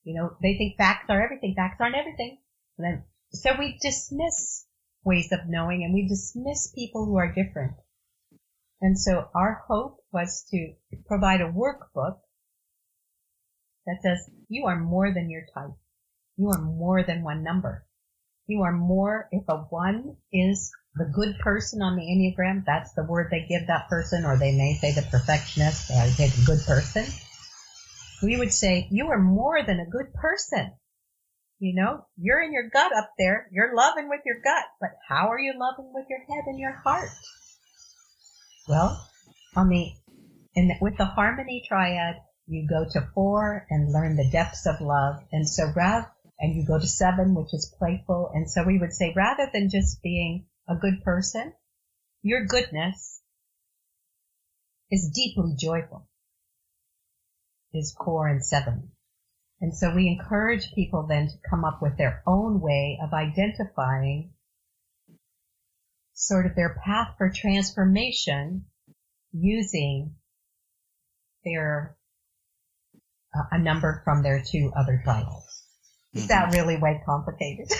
You 0.03 0.15
know, 0.15 0.38
they 0.41 0.57
think 0.57 0.77
facts 0.77 1.05
are 1.09 1.21
everything. 1.21 1.55
Facts 1.55 1.77
aren't 1.79 1.95
everything. 1.95 2.39
Then, 2.77 3.03
so 3.31 3.51
we 3.57 3.77
dismiss 3.81 4.65
ways 5.03 5.31
of 5.31 5.48
knowing 5.48 5.83
and 5.83 5.93
we 5.93 6.07
dismiss 6.07 6.71
people 6.74 7.05
who 7.05 7.17
are 7.17 7.33
different. 7.33 7.74
And 8.81 8.98
so 8.98 9.29
our 9.36 9.63
hope 9.67 9.98
was 10.12 10.45
to 10.51 10.74
provide 11.07 11.41
a 11.41 11.51
workbook 11.51 12.19
that 13.89 14.01
says 14.01 14.29
you 14.48 14.67
are 14.67 14.79
more 14.79 15.13
than 15.13 15.29
your 15.29 15.43
type. 15.53 15.75
You 16.38 16.50
are 16.50 16.62
more 16.62 17.03
than 17.03 17.24
one 17.24 17.43
number. 17.43 17.86
You 18.48 18.62
are 18.63 18.72
more, 18.72 19.27
if 19.31 19.43
a 19.48 19.58
one 19.58 20.15
is 20.31 20.72
the 20.96 21.05
good 21.13 21.38
person 21.39 21.81
on 21.81 21.96
the 21.96 22.01
Enneagram, 22.01 22.63
that's 22.65 22.93
the 22.93 23.03
word 23.03 23.29
they 23.29 23.46
give 23.48 23.67
that 23.67 23.89
person, 23.89 24.25
or 24.25 24.38
they 24.38 24.55
may 24.55 24.74
say 24.74 24.91
the 24.93 25.08
perfectionist, 25.10 25.89
they 25.89 26.10
say 26.10 26.27
the 26.29 26.46
good 26.46 26.65
person. 26.65 27.05
We 28.24 28.38
would 28.38 28.51
say, 28.51 28.88
you 28.89 29.08
are 29.10 29.19
more 29.19 29.62
than 29.63 29.79
a 29.79 29.89
good 29.89 30.13
person. 30.13 30.74
You 31.60 31.75
know, 31.75 32.05
you're 32.17 32.41
in 32.41 32.53
your 32.53 32.69
gut 32.69 32.91
up 32.98 33.12
there. 33.17 33.48
You're 33.51 33.75
loving 33.75 34.10
with 34.10 34.22
your 34.25 34.38
gut, 34.43 34.63
but 34.79 34.91
how 35.08 35.27
are 35.27 35.39
you 35.39 35.53
loving 35.60 35.91
with 35.93 36.05
your 36.10 36.19
head 36.19 36.46
and 36.48 36.58
your 36.58 36.74
heart? 36.84 37.10
Well, 38.67 39.08
on 39.55 39.69
the, 39.69 39.91
the, 40.55 40.75
with 40.81 40.98
the 40.98 41.05
harmony 41.05 41.63
triad, 41.67 42.15
you 42.50 42.68
go 42.68 42.86
to 42.91 43.08
four 43.13 43.65
and 43.70 43.94
learn 43.94 44.15
the 44.15 44.29
depths 44.32 44.65
of 44.65 44.82
love. 44.82 45.24
And 45.32 45.48
so 45.48 45.72
rather, 45.75 46.12
and 46.39 46.56
you 46.56 46.65
go 46.65 46.79
to 46.79 46.88
seven, 46.88 47.36
which 47.36 47.53
is 47.53 47.74
playful. 47.77 48.32
And 48.34 48.50
so 48.50 48.63
we 48.63 48.79
would 48.79 48.94
say 48.94 49.13
rather 49.15 49.50
than 49.53 49.70
just 49.70 50.01
being 50.01 50.46
a 50.68 50.75
good 50.75 51.03
person, 51.03 51.53
your 52.24 52.46
goodness 52.46 53.22
is 54.89 55.12
deeply 55.13 55.53
joyful, 55.58 56.08
is 57.74 57.96
core 57.98 58.27
and 58.27 58.44
seven. 58.44 58.91
And 59.62 59.75
so 59.75 59.94
we 59.94 60.08
encourage 60.08 60.74
people 60.74 61.06
then 61.08 61.27
to 61.27 61.50
come 61.50 61.65
up 61.65 61.82
with 61.82 61.98
their 61.98 62.24
own 62.25 62.62
way 62.62 62.98
of 63.03 63.13
identifying 63.13 64.32
sort 66.13 66.46
of 66.46 66.56
their 66.56 66.79
path 66.84 67.15
for 67.18 67.29
transformation 67.29 68.65
using 69.32 70.15
their 71.44 71.98
a 73.51 73.59
number 73.59 74.01
from 74.03 74.24
their 74.24 74.43
two 74.45 74.71
other 74.77 75.01
titles. 75.05 75.45
Is 76.13 76.27
that 76.27 76.45
mm-hmm. 76.45 76.55
really 76.55 76.77
way 76.77 77.01
complicated? 77.05 77.71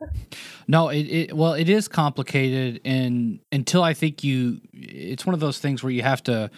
no, 0.68 0.90
it, 0.90 1.00
it 1.00 1.32
well 1.32 1.54
it 1.54 1.68
is 1.68 1.88
complicated 1.88 2.80
and 2.84 3.40
until 3.50 3.82
I 3.82 3.94
think 3.94 4.22
you 4.22 4.60
it's 4.72 5.24
one 5.24 5.34
of 5.34 5.40
those 5.40 5.58
things 5.58 5.82
where 5.82 5.92
you 5.92 6.02
have 6.02 6.22
to 6.24 6.50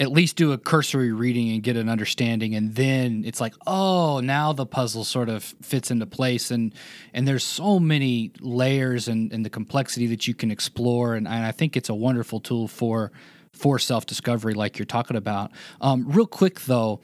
at 0.00 0.10
least 0.10 0.36
do 0.36 0.52
a 0.52 0.58
cursory 0.58 1.12
reading 1.12 1.50
and 1.50 1.62
get 1.62 1.76
an 1.76 1.90
understanding 1.90 2.54
and 2.54 2.74
then 2.74 3.22
it's 3.26 3.40
like 3.40 3.54
oh 3.66 4.20
now 4.20 4.52
the 4.54 4.64
puzzle 4.64 5.04
sort 5.04 5.28
of 5.28 5.44
fits 5.60 5.90
into 5.90 6.06
place 6.06 6.50
and 6.50 6.74
and 7.12 7.28
there's 7.28 7.44
so 7.44 7.78
many 7.78 8.32
layers 8.40 9.08
and, 9.08 9.30
and 9.30 9.44
the 9.44 9.50
complexity 9.50 10.06
that 10.06 10.26
you 10.26 10.32
can 10.32 10.50
explore 10.50 11.14
and, 11.14 11.28
and 11.28 11.44
i 11.44 11.52
think 11.52 11.76
it's 11.76 11.90
a 11.90 11.94
wonderful 11.94 12.40
tool 12.40 12.66
for 12.66 13.12
for 13.52 13.78
self-discovery 13.78 14.54
like 14.54 14.78
you're 14.78 14.86
talking 14.86 15.18
about 15.18 15.50
um, 15.82 16.06
real 16.08 16.26
quick 16.26 16.60
though 16.62 17.00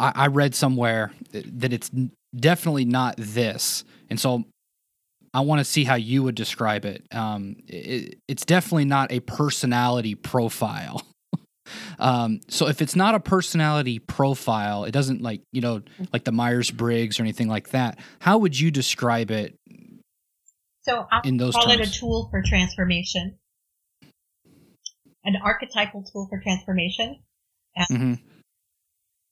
I, 0.00 0.12
I 0.14 0.26
read 0.28 0.54
somewhere 0.54 1.12
that 1.32 1.72
it's 1.72 1.90
definitely 2.34 2.84
not 2.84 3.14
this 3.16 3.84
and 4.08 4.18
so 4.18 4.44
I 5.32 5.40
want 5.40 5.60
to 5.60 5.64
see 5.64 5.84
how 5.84 5.94
you 5.94 6.24
would 6.24 6.34
describe 6.34 6.84
it. 6.84 7.04
Um, 7.12 7.56
it. 7.68 8.18
It's 8.26 8.44
definitely 8.44 8.86
not 8.86 9.12
a 9.12 9.20
personality 9.20 10.14
profile. 10.14 11.02
Um, 12.00 12.40
so 12.48 12.66
if 12.66 12.82
it's 12.82 12.96
not 12.96 13.14
a 13.14 13.20
personality 13.20 13.98
profile, 13.98 14.84
it 14.84 14.90
doesn't 14.90 15.22
like 15.22 15.42
you 15.52 15.60
know 15.60 15.82
like 16.12 16.24
the 16.24 16.32
Myers 16.32 16.70
Briggs 16.70 17.20
or 17.20 17.22
anything 17.22 17.46
like 17.48 17.70
that. 17.70 17.98
How 18.18 18.38
would 18.38 18.58
you 18.58 18.70
describe 18.70 19.30
it? 19.30 19.54
So 20.82 21.06
I'll 21.12 21.22
in 21.22 21.36
those 21.36 21.54
call 21.54 21.66
terms? 21.66 21.80
it 21.80 21.96
a 21.96 21.98
tool 22.00 22.28
for 22.30 22.42
transformation, 22.44 23.38
an 25.24 25.36
archetypal 25.42 26.02
tool 26.10 26.26
for 26.28 26.40
transformation. 26.40 27.20
Mm-hmm. 27.78 28.14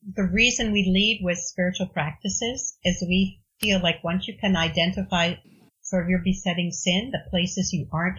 The 0.02 0.24
reason 0.24 0.72
we 0.72 0.90
lead 0.90 1.20
with 1.22 1.38
spiritual 1.38 1.88
practices 1.88 2.78
is 2.84 3.04
we 3.06 3.40
feel 3.60 3.80
like 3.82 4.04
once 4.04 4.28
you 4.28 4.36
can 4.38 4.56
identify 4.56 5.34
sort 5.82 6.04
of 6.04 6.08
your 6.08 6.22
besetting 6.24 6.70
sin, 6.70 7.10
the 7.10 7.28
places 7.30 7.72
you 7.72 7.88
aren't 7.92 8.18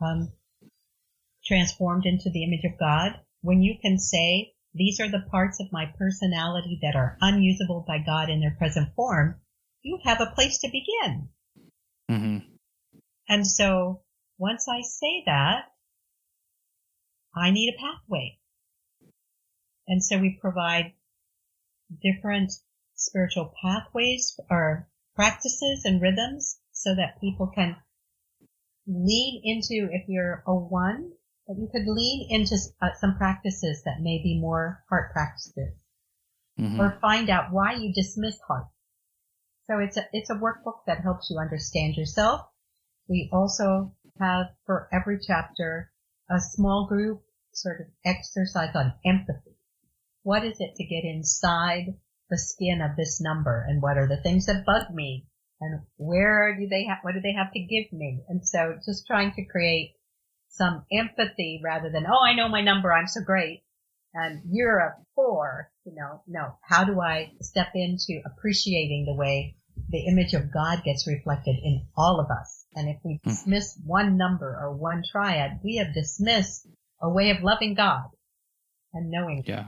um, 0.00 0.32
transformed 1.44 2.04
into 2.04 2.30
the 2.30 2.44
image 2.44 2.64
of 2.64 2.78
God, 2.78 3.20
when 3.40 3.62
you 3.62 3.76
can 3.80 3.98
say, 3.98 4.52
these 4.74 5.00
are 5.00 5.08
the 5.08 5.24
parts 5.30 5.58
of 5.60 5.72
my 5.72 5.86
personality 5.98 6.78
that 6.82 6.96
are 6.96 7.16
unusable 7.20 7.84
by 7.86 7.98
God 7.98 8.28
in 8.28 8.40
their 8.40 8.54
present 8.58 8.94
form, 8.94 9.40
you 9.82 9.98
have 10.04 10.20
a 10.20 10.32
place 10.34 10.58
to 10.58 10.68
begin. 10.68 11.28
Mm-hmm. 12.10 12.38
And 13.28 13.46
so 13.46 14.02
once 14.38 14.66
I 14.68 14.82
say 14.82 15.22
that, 15.26 15.64
I 17.34 17.50
need 17.50 17.74
a 17.74 17.80
pathway. 17.80 18.38
And 19.88 20.02
so 20.02 20.18
we 20.18 20.38
provide 20.40 20.92
different 22.02 22.52
spiritual 22.94 23.52
pathways 23.62 24.38
or 24.50 24.88
practices 25.14 25.82
and 25.84 26.00
rhythms 26.00 26.58
so 26.72 26.94
that 26.94 27.20
people 27.20 27.46
can 27.54 27.76
lean 28.86 29.40
into, 29.44 29.88
if 29.92 30.08
you're 30.08 30.42
a 30.46 30.54
one, 30.54 31.10
that 31.46 31.56
you 31.58 31.68
could 31.70 31.86
lean 31.86 32.26
into 32.30 32.56
uh, 32.82 32.88
some 33.00 33.16
practices 33.16 33.82
that 33.84 34.00
may 34.00 34.20
be 34.22 34.38
more 34.40 34.84
heart 34.88 35.12
practices 35.12 35.74
mm-hmm. 36.58 36.80
or 36.80 36.98
find 37.00 37.30
out 37.30 37.52
why 37.52 37.74
you 37.74 37.92
dismiss 37.92 38.38
heart. 38.46 38.66
So 39.66 39.78
it's 39.78 39.96
a, 39.96 40.06
it's 40.12 40.30
a 40.30 40.34
workbook 40.34 40.84
that 40.86 41.02
helps 41.02 41.28
you 41.30 41.38
understand 41.38 41.96
yourself. 41.96 42.42
We 43.08 43.28
also 43.32 43.94
have 44.18 44.46
for 44.64 44.88
every 44.92 45.18
chapter 45.24 45.92
a 46.30 46.40
small 46.40 46.86
group 46.88 47.22
sort 47.52 47.80
of 47.80 47.86
exercise 48.04 48.74
on 48.74 48.94
empathy. 49.04 49.55
What 50.26 50.44
is 50.44 50.56
it 50.58 50.74
to 50.74 50.84
get 50.84 51.04
inside 51.04 51.94
the 52.30 52.36
skin 52.36 52.80
of 52.82 52.96
this 52.96 53.20
number 53.20 53.64
and 53.68 53.80
what 53.80 53.96
are 53.96 54.08
the 54.08 54.20
things 54.20 54.46
that 54.46 54.66
bug 54.66 54.92
me 54.92 55.28
and 55.60 55.82
where 55.98 56.56
do 56.58 56.66
they 56.66 56.84
have, 56.86 56.98
what 57.02 57.14
do 57.14 57.20
they 57.20 57.34
have 57.34 57.52
to 57.52 57.60
give 57.60 57.92
me? 57.92 58.24
And 58.28 58.44
so 58.44 58.76
just 58.84 59.06
trying 59.06 59.34
to 59.34 59.44
create 59.44 59.94
some 60.48 60.84
empathy 60.90 61.60
rather 61.62 61.90
than, 61.90 62.06
oh, 62.08 62.24
I 62.26 62.34
know 62.34 62.48
my 62.48 62.60
number, 62.60 62.92
I'm 62.92 63.06
so 63.06 63.20
great. 63.24 63.62
And 64.14 64.42
you're 64.50 64.80
a 64.80 64.96
four, 65.14 65.70
you 65.84 65.94
know, 65.94 66.22
no. 66.26 66.58
How 66.60 66.82
do 66.82 67.00
I 67.00 67.30
step 67.40 67.68
into 67.76 68.20
appreciating 68.26 69.04
the 69.06 69.14
way 69.14 69.54
the 69.90 70.06
image 70.06 70.34
of 70.34 70.52
God 70.52 70.82
gets 70.82 71.06
reflected 71.06 71.54
in 71.62 71.86
all 71.96 72.18
of 72.18 72.32
us? 72.36 72.66
And 72.74 72.88
if 72.88 72.96
we 73.04 73.20
hmm. 73.22 73.30
dismiss 73.30 73.78
one 73.86 74.16
number 74.16 74.58
or 74.60 74.74
one 74.74 75.04
triad, 75.08 75.60
we 75.62 75.76
have 75.76 75.94
dismissed 75.94 76.66
a 77.00 77.08
way 77.08 77.30
of 77.30 77.44
loving 77.44 77.74
God 77.74 78.08
and 78.92 79.08
knowing. 79.08 79.44
Yeah. 79.46 79.66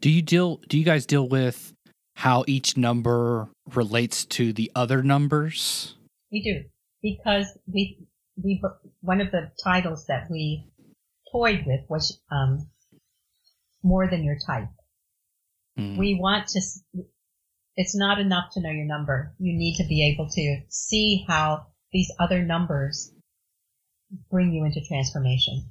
Do 0.00 0.10
you 0.10 0.22
deal, 0.22 0.60
do 0.68 0.78
you 0.78 0.84
guys 0.84 1.06
deal 1.06 1.28
with 1.28 1.74
how 2.14 2.44
each 2.46 2.76
number 2.76 3.48
relates 3.74 4.24
to 4.26 4.52
the 4.52 4.70
other 4.74 5.02
numbers? 5.02 5.94
We 6.32 6.42
do 6.42 6.64
because 7.02 7.46
we 7.66 7.98
we 8.42 8.62
one 9.00 9.20
of 9.20 9.30
the 9.30 9.50
titles 9.62 10.06
that 10.06 10.30
we 10.30 10.66
toyed 11.32 11.64
with 11.66 11.80
was 11.88 12.20
um, 12.30 12.68
more 13.82 14.08
than 14.08 14.24
your 14.24 14.36
type. 14.46 14.68
Mm. 15.78 15.96
We 15.96 16.18
want 16.20 16.48
to. 16.48 16.60
It's 17.76 17.96
not 17.96 18.18
enough 18.18 18.52
to 18.54 18.60
know 18.60 18.70
your 18.70 18.86
number. 18.86 19.34
You 19.38 19.56
need 19.56 19.76
to 19.76 19.84
be 19.84 20.04
able 20.12 20.28
to 20.30 20.60
see 20.68 21.24
how 21.26 21.66
these 21.92 22.12
other 22.18 22.42
numbers 22.42 23.12
bring 24.30 24.52
you 24.52 24.64
into 24.64 24.80
transformation, 24.86 25.70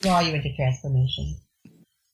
draw 0.00 0.20
you 0.20 0.34
into 0.34 0.54
transformation. 0.54 1.36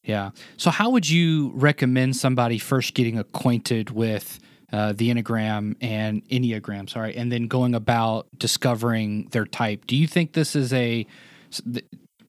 Yeah. 0.04 0.30
So, 0.58 0.70
how 0.70 0.90
would 0.90 1.08
you 1.08 1.50
recommend 1.54 2.16
somebody 2.16 2.58
first 2.58 2.94
getting 2.94 3.18
acquainted 3.18 3.90
with 3.90 4.38
uh, 4.70 4.92
the 4.92 5.10
Enneagram 5.10 5.76
and 5.80 6.26
Enneagram, 6.28 6.90
sorry, 6.90 7.16
and 7.16 7.32
then 7.32 7.48
going 7.48 7.74
about 7.74 8.26
discovering 8.36 9.28
their 9.30 9.46
type? 9.46 9.86
Do 9.86 9.96
you 9.96 10.06
think 10.06 10.34
this 10.34 10.54
is 10.54 10.72
a 10.72 11.06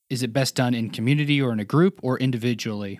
is 0.10 0.24
it 0.24 0.32
best 0.32 0.55
done 0.55 0.74
in 0.74 0.89
community 0.89 1.41
or 1.41 1.51
in 1.51 1.60
a 1.60 1.65
group 1.65 2.00
or 2.01 2.17
individually? 2.17 3.00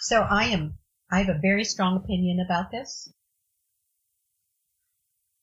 So, 0.00 0.26
I 0.28 0.46
am 0.46 0.74
I 1.12 1.18
have 1.18 1.28
a 1.28 1.38
very 1.40 1.64
strong 1.64 1.96
opinion 1.96 2.44
about 2.44 2.72
this. 2.72 3.12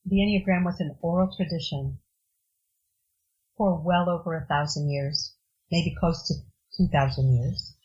The 0.05 0.17
Enneagram 0.17 0.65
was 0.65 0.79
an 0.81 0.97
oral 1.01 1.33
tradition 1.35 1.99
for 3.55 3.81
well 3.81 4.09
over 4.09 4.35
a 4.35 4.45
thousand 4.45 4.89
years, 4.89 5.35
maybe 5.71 5.95
close 5.97 6.27
to 6.27 6.33
two 6.75 6.89
thousand 6.91 7.33
years. 7.33 7.76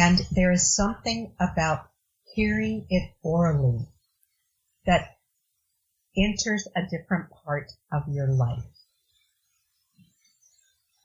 And 0.00 0.24
there 0.30 0.52
is 0.52 0.76
something 0.76 1.34
about 1.40 1.90
hearing 2.32 2.86
it 2.88 3.10
orally 3.20 3.88
that 4.86 5.16
enters 6.16 6.68
a 6.76 6.82
different 6.88 7.30
part 7.44 7.72
of 7.90 8.04
your 8.06 8.28
life. 8.28 8.62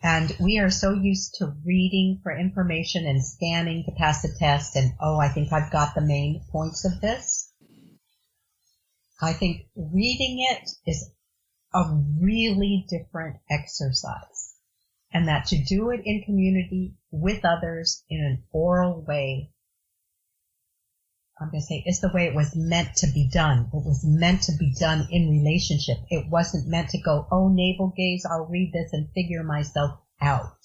And 0.04 0.32
we 0.40 0.60
are 0.60 0.70
so 0.70 0.94
used 0.94 1.34
to 1.40 1.56
reading 1.66 2.20
for 2.22 2.38
information 2.38 3.08
and 3.08 3.26
scanning 3.26 3.84
to 3.86 3.92
pass 3.98 4.24
a 4.26 4.38
test 4.38 4.76
and, 4.76 4.94
oh, 5.02 5.18
I 5.18 5.30
think 5.30 5.52
I've 5.52 5.72
got 5.72 5.96
the 5.96 6.02
main 6.02 6.44
points 6.52 6.86
of 6.86 7.02
this. 7.02 7.52
I 9.20 9.34
think 9.34 9.66
reading 9.76 10.46
it 10.52 10.70
is 10.86 11.10
a 11.74 11.84
really 12.22 12.86
different 12.92 13.38
exercise 13.50 14.33
and 15.14 15.28
that 15.28 15.46
to 15.48 15.64
do 15.64 15.92
it 15.92 16.02
in 16.04 16.24
community 16.24 16.96
with 17.12 17.46
others 17.46 18.04
in 18.10 18.20
an 18.20 18.44
oral 18.52 19.04
way, 19.08 19.52
I'm 21.40 21.50
going 21.50 21.62
to 21.62 21.66
say 21.66 21.84
is 21.86 22.00
the 22.00 22.12
way 22.14 22.26
it 22.26 22.36
was 22.36 22.56
meant 22.56 22.96
to 22.98 23.08
be 23.08 23.30
done. 23.32 23.70
It 23.74 23.86
was 23.86 24.04
meant 24.04 24.44
to 24.44 24.54
be 24.58 24.74
done 24.80 25.08
in 25.12 25.30
relationship. 25.30 25.98
It 26.10 26.30
wasn't 26.30 26.68
meant 26.68 26.90
to 26.90 27.02
go, 27.02 27.28
oh, 27.32 27.50
navel 27.50 27.94
gaze, 27.96 28.26
I'll 28.30 28.46
read 28.46 28.72
this 28.74 28.94
and 28.94 29.12
figure 29.14 29.44
myself 29.44 30.00
out. 30.22 30.58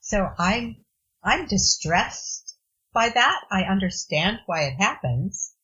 So 0.00 0.28
I'm, 0.38 0.76
I'm 1.24 1.46
distressed 1.46 2.56
by 2.92 3.08
that. 3.08 3.40
I 3.50 3.62
understand 3.62 4.40
why 4.46 4.64
it 4.64 4.74
happens, 4.74 5.54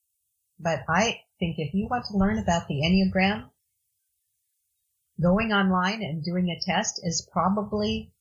but 0.58 0.80
I 0.88 1.20
think 1.38 1.56
if 1.58 1.74
you 1.74 1.88
want 1.90 2.06
to 2.06 2.16
learn 2.16 2.38
about 2.38 2.68
the 2.68 2.80
Enneagram, 2.82 3.50
going 5.20 5.52
online 5.52 6.02
and 6.02 6.22
doing 6.22 6.50
a 6.50 6.60
test 6.60 7.00
is 7.02 7.28
probably 7.32 8.12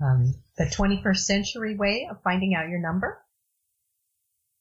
um, 0.00 0.34
the 0.56 0.64
21st 0.64 1.18
century 1.18 1.76
way 1.76 2.08
of 2.10 2.22
finding 2.22 2.54
out 2.54 2.68
your 2.68 2.80
number. 2.80 3.22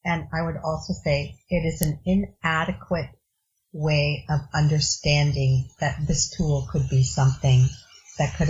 And 0.06 0.28
I 0.34 0.42
would 0.42 0.58
also 0.64 0.94
say 0.94 1.36
it 1.50 1.66
is 1.66 1.82
an 1.82 2.00
inadequate 2.06 3.10
way 3.74 4.26
of 4.30 4.40
understanding 4.54 5.70
that 5.80 5.98
this 6.08 6.36
tool 6.36 6.68
could 6.72 6.90
be 6.90 7.04
something 7.04 7.68
that 8.18 8.36
could 8.36 8.50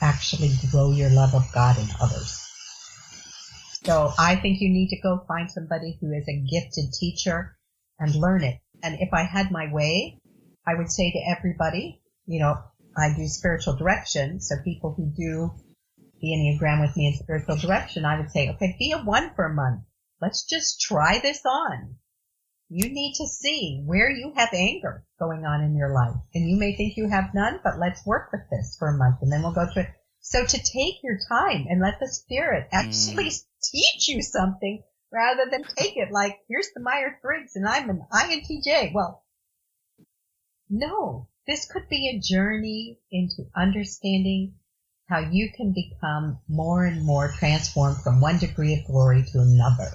actually 0.00 0.50
grow 0.70 0.92
your 0.92 1.10
love 1.10 1.34
of 1.34 1.50
God 1.52 1.78
in 1.78 1.88
others. 2.00 2.44
So 3.84 4.12
I 4.18 4.36
think 4.36 4.60
you 4.60 4.70
need 4.70 4.88
to 4.90 5.00
go 5.00 5.24
find 5.26 5.50
somebody 5.50 5.98
who 6.00 6.12
is 6.12 6.28
a 6.28 6.44
gifted 6.50 6.92
teacher 6.92 7.56
and 7.98 8.14
learn 8.14 8.44
it. 8.44 8.60
And 8.82 8.96
if 9.00 9.12
I 9.12 9.22
had 9.22 9.50
my 9.50 9.72
way, 9.72 10.18
I 10.66 10.74
would 10.74 10.90
say 10.90 11.10
to 11.10 11.36
everybody, 11.36 12.02
you 12.28 12.40
know, 12.40 12.56
I 12.96 13.14
do 13.16 13.26
spiritual 13.26 13.76
direction. 13.76 14.40
So 14.40 14.56
people 14.62 14.94
who 14.94 15.06
do 15.16 15.50
the 16.20 16.28
Enneagram 16.28 16.80
with 16.80 16.96
me 16.96 17.06
in 17.06 17.14
spiritual 17.14 17.56
direction, 17.56 18.04
I 18.04 18.20
would 18.20 18.30
say, 18.30 18.50
okay, 18.50 18.76
be 18.78 18.92
a 18.92 18.98
one 18.98 19.32
for 19.34 19.46
a 19.46 19.54
month. 19.54 19.82
Let's 20.20 20.44
just 20.44 20.80
try 20.80 21.20
this 21.20 21.40
on. 21.46 21.96
You 22.68 22.90
need 22.90 23.14
to 23.16 23.26
see 23.26 23.82
where 23.86 24.10
you 24.10 24.32
have 24.36 24.50
anger 24.52 25.06
going 25.18 25.46
on 25.46 25.62
in 25.62 25.74
your 25.74 25.94
life. 25.94 26.16
And 26.34 26.50
you 26.50 26.58
may 26.58 26.76
think 26.76 26.96
you 26.96 27.08
have 27.08 27.32
none, 27.34 27.60
but 27.64 27.78
let's 27.78 28.04
work 28.04 28.30
with 28.30 28.42
this 28.50 28.76
for 28.78 28.88
a 28.88 28.98
month 28.98 29.22
and 29.22 29.32
then 29.32 29.42
we'll 29.42 29.54
go 29.54 29.66
to 29.72 29.80
it. 29.80 29.88
So 30.20 30.44
to 30.44 30.58
take 30.58 30.96
your 31.02 31.18
time 31.30 31.66
and 31.70 31.80
let 31.80 31.98
the 32.00 32.08
spirit 32.08 32.68
actually 32.72 33.30
mm. 33.30 33.44
teach 33.62 34.08
you 34.08 34.20
something 34.20 34.82
rather 35.10 35.44
than 35.50 35.62
take 35.78 35.96
it 35.96 36.12
like, 36.12 36.36
here's 36.48 36.68
the 36.74 36.82
Myers-Briggs 36.82 37.56
and 37.56 37.66
I'm 37.66 37.88
an 37.88 38.02
INTJ. 38.12 38.92
Well, 38.92 39.24
no, 40.68 41.27
this 41.48 41.64
could 41.64 41.88
be 41.88 42.08
a 42.08 42.20
journey 42.20 42.98
into 43.10 43.46
understanding 43.56 44.52
how 45.08 45.18
you 45.18 45.50
can 45.56 45.72
become 45.74 46.38
more 46.46 46.84
and 46.84 47.02
more 47.04 47.32
transformed 47.38 47.96
from 48.02 48.20
one 48.20 48.38
degree 48.38 48.74
of 48.74 48.84
glory 48.86 49.24
to 49.32 49.40
another. 49.40 49.90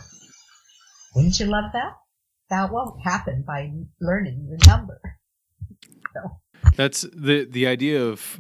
Wouldn't 1.16 1.40
you 1.40 1.46
love 1.46 1.72
that? 1.74 1.94
That 2.50 2.72
won't 2.72 3.02
happen 3.04 3.44
by 3.48 3.72
learning 4.02 4.48
your 4.50 4.58
number. 4.68 5.00
So. 6.14 6.40
That's 6.76 7.02
the 7.02 7.48
the 7.50 7.66
idea 7.66 8.00
of 8.04 8.40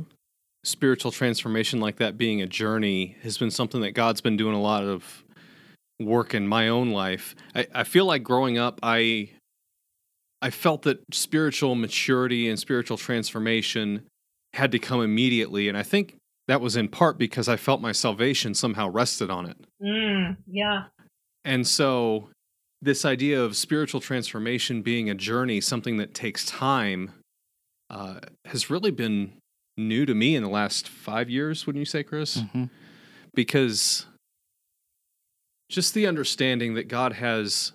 spiritual 0.64 1.12
transformation 1.12 1.80
like 1.80 1.96
that 1.96 2.20
being 2.20 2.40
a 2.40 2.46
journey 2.46 3.18
has 3.24 3.40
been 3.40 3.50
something 3.50 3.82
that 3.82 3.94
God's 3.94 4.22
been 4.22 4.38
doing 4.38 4.54
a 4.54 4.62
lot 4.62 4.84
of 4.84 5.24
work 6.00 6.36
in 6.36 6.48
my 6.48 6.70
own 6.70 6.92
life. 6.92 7.34
I, 7.56 7.66
I 7.74 7.84
feel 7.84 8.06
like 8.06 8.22
growing 8.22 8.60
up 8.60 8.80
I 8.84 9.32
I 10.44 10.50
felt 10.50 10.82
that 10.82 11.00
spiritual 11.14 11.74
maturity 11.74 12.50
and 12.50 12.60
spiritual 12.60 12.98
transformation 12.98 14.04
had 14.54 14.74
to 14.74 14.80
come 14.80 15.02
immediately. 15.02 15.70
And 15.70 15.78
I 15.78 15.84
think 15.84 16.18
that 16.50 16.60
was 16.60 16.76
in 16.76 16.90
part 16.90 17.18
because 17.18 17.48
I 17.48 17.56
felt 17.56 17.80
my 17.80 17.94
salvation 17.94 18.54
somehow 18.54 18.90
rested 18.90 19.32
on 19.32 19.46
it. 19.46 19.58
Mm, 19.82 20.36
yeah. 20.46 20.84
And 21.46 21.66
so, 21.66 22.28
this 22.82 23.06
idea 23.06 23.42
of 23.42 23.56
spiritual 23.56 24.02
transformation 24.02 24.82
being 24.82 25.10
a 25.10 25.16
journey, 25.16 25.62
something 25.62 25.96
that 25.96 26.14
takes 26.14 26.46
time, 26.46 27.12
uh, 27.90 28.20
has 28.44 28.70
really 28.70 28.92
been 28.92 29.32
new 29.78 30.06
to 30.06 30.14
me 30.14 30.36
in 30.36 30.44
the 30.44 30.50
last 30.50 30.90
five 30.90 31.30
years, 31.30 31.66
wouldn't 31.66 31.80
you 31.80 31.86
say, 31.86 32.04
Chris? 32.04 32.40
Mm-hmm. 32.40 32.66
Because 33.34 34.08
just 35.70 35.94
the 35.94 36.06
understanding 36.06 36.74
that 36.74 36.90
God 36.90 37.14
has 37.14 37.72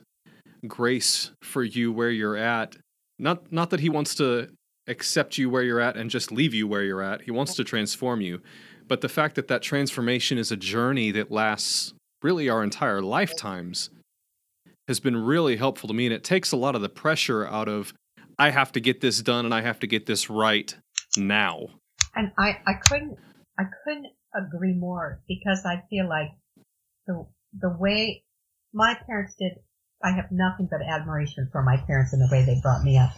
grace 0.67 1.31
for 1.43 1.63
you 1.63 1.93
where 1.93 2.11
you're 2.11 2.37
at. 2.37 2.77
Not 3.19 3.53
not 3.53 3.71
that 3.71 3.81
he 3.81 3.89
wants 3.89 4.15
to 4.17 4.49
accept 4.87 5.39
you 5.39 5.51
where 5.51 5.63
you're 5.63 5.81
at 5.81 5.97
and 5.97 6.11
just 6.11 6.33
leave 6.33 6.55
you 6.55 6.67
where 6.67 6.83
you're 6.83 7.03
at. 7.03 7.23
He 7.23 7.31
wants 7.31 7.55
to 7.57 7.65
transform 7.65 8.21
you. 8.21 8.41
But 8.87 9.03
the 9.03 9.09
fact 9.09 9.35
that 9.35 9.49
that 9.49 9.63
transformation 9.63 10.39
is 10.39 10.51
a 10.51 10.57
journey 10.57 11.11
that 11.11 11.31
lasts 11.31 11.93
really 12.23 12.49
our 12.49 12.65
entire 12.65 13.03
lifetimes 13.03 13.91
has 14.89 14.99
been 14.99 15.17
really 15.17 15.57
helpful 15.57 15.89
to 15.89 15.95
me 15.95 16.07
and 16.07 16.15
it 16.15 16.25
takes 16.25 16.51
a 16.51 16.57
lot 16.57 16.75
of 16.75 16.81
the 16.81 16.89
pressure 16.89 17.47
out 17.47 17.69
of 17.69 17.93
I 18.39 18.51
have 18.51 18.73
to 18.73 18.81
get 18.81 19.01
this 19.01 19.21
done 19.21 19.45
and 19.45 19.55
I 19.55 19.61
have 19.61 19.81
to 19.81 19.87
get 19.87 20.07
this 20.07 20.31
right 20.31 20.75
now. 21.17 21.67
And 22.15 22.33
I 22.39 22.59
I 22.67 22.75
couldn't 22.83 23.17
I 23.59 23.65
couldn't 23.85 24.07
agree 24.35 24.75
more 24.75 25.21
because 25.29 25.65
I 25.67 25.83
feel 25.91 26.09
like 26.09 26.31
the 27.07 27.27
the 27.61 27.77
way 27.79 28.25
my 28.73 28.97
parents 29.07 29.35
did 29.39 29.53
I 30.03 30.13
have 30.13 30.31
nothing 30.31 30.69
but 30.71 30.81
admiration 30.83 31.49
for 31.51 31.63
my 31.63 31.77
parents 31.77 32.13
and 32.13 32.23
the 32.23 32.29
way 32.31 32.45
they 32.45 32.61
brought 32.61 32.85
me 32.85 32.99
up. 32.99 33.11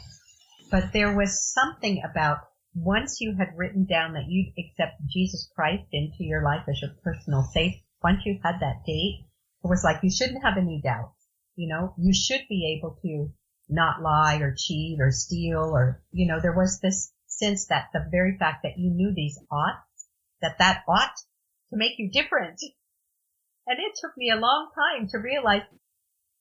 But 0.71 0.93
there 0.93 1.15
was 1.15 1.53
something 1.53 2.03
about 2.09 2.39
once 2.75 3.21
you 3.21 3.35
had 3.37 3.57
written 3.57 3.85
down 3.85 4.15
that 4.15 4.29
you'd 4.29 4.55
accept 4.57 5.03
Jesus 5.09 5.51
Christ 5.55 5.89
into 5.93 6.25
your 6.25 6.43
life 6.43 6.65
as 6.69 6.81
your 6.81 6.93
personal 7.03 7.43
safe, 7.43 7.75
once 8.03 8.21
you 8.25 8.39
had 8.43 8.61
that 8.61 8.85
date, 8.87 9.27
it 9.63 9.69
was 9.69 9.85
like 9.85 10.03
you 10.03 10.11
shouldn't 10.11 10.45
have 10.45 10.57
any 10.57 10.81
doubts. 10.81 11.27
You 11.57 11.69
know, 11.69 11.95
you 11.99 12.15
should 12.15 12.43
be 12.49 12.79
able 12.79 12.97
to 13.03 13.31
not 13.69 14.01
lie 14.03 14.37
or 14.37 14.55
cheat 14.57 15.01
or 15.01 15.11
steal 15.11 15.71
or, 15.75 16.03
you 16.13 16.27
know, 16.27 16.41
there 16.41 16.57
was 16.57 16.81
this 16.81 17.13
sense 17.27 17.67
that 17.67 17.89
the 17.93 18.07
very 18.11 18.37
fact 18.39 18.63
that 18.63 18.79
you 18.79 18.91
knew 18.91 19.13
these 19.15 19.39
oughts, 19.51 20.09
that 20.41 20.59
that 20.59 20.83
ought 20.89 21.15
to 21.71 21.77
make 21.77 21.99
you 21.99 22.11
different. 22.11 22.59
And 23.67 23.79
it 23.79 23.99
took 24.01 24.17
me 24.17 24.31
a 24.31 24.41
long 24.41 24.71
time 24.75 25.09
to 25.09 25.19
realize 25.19 25.63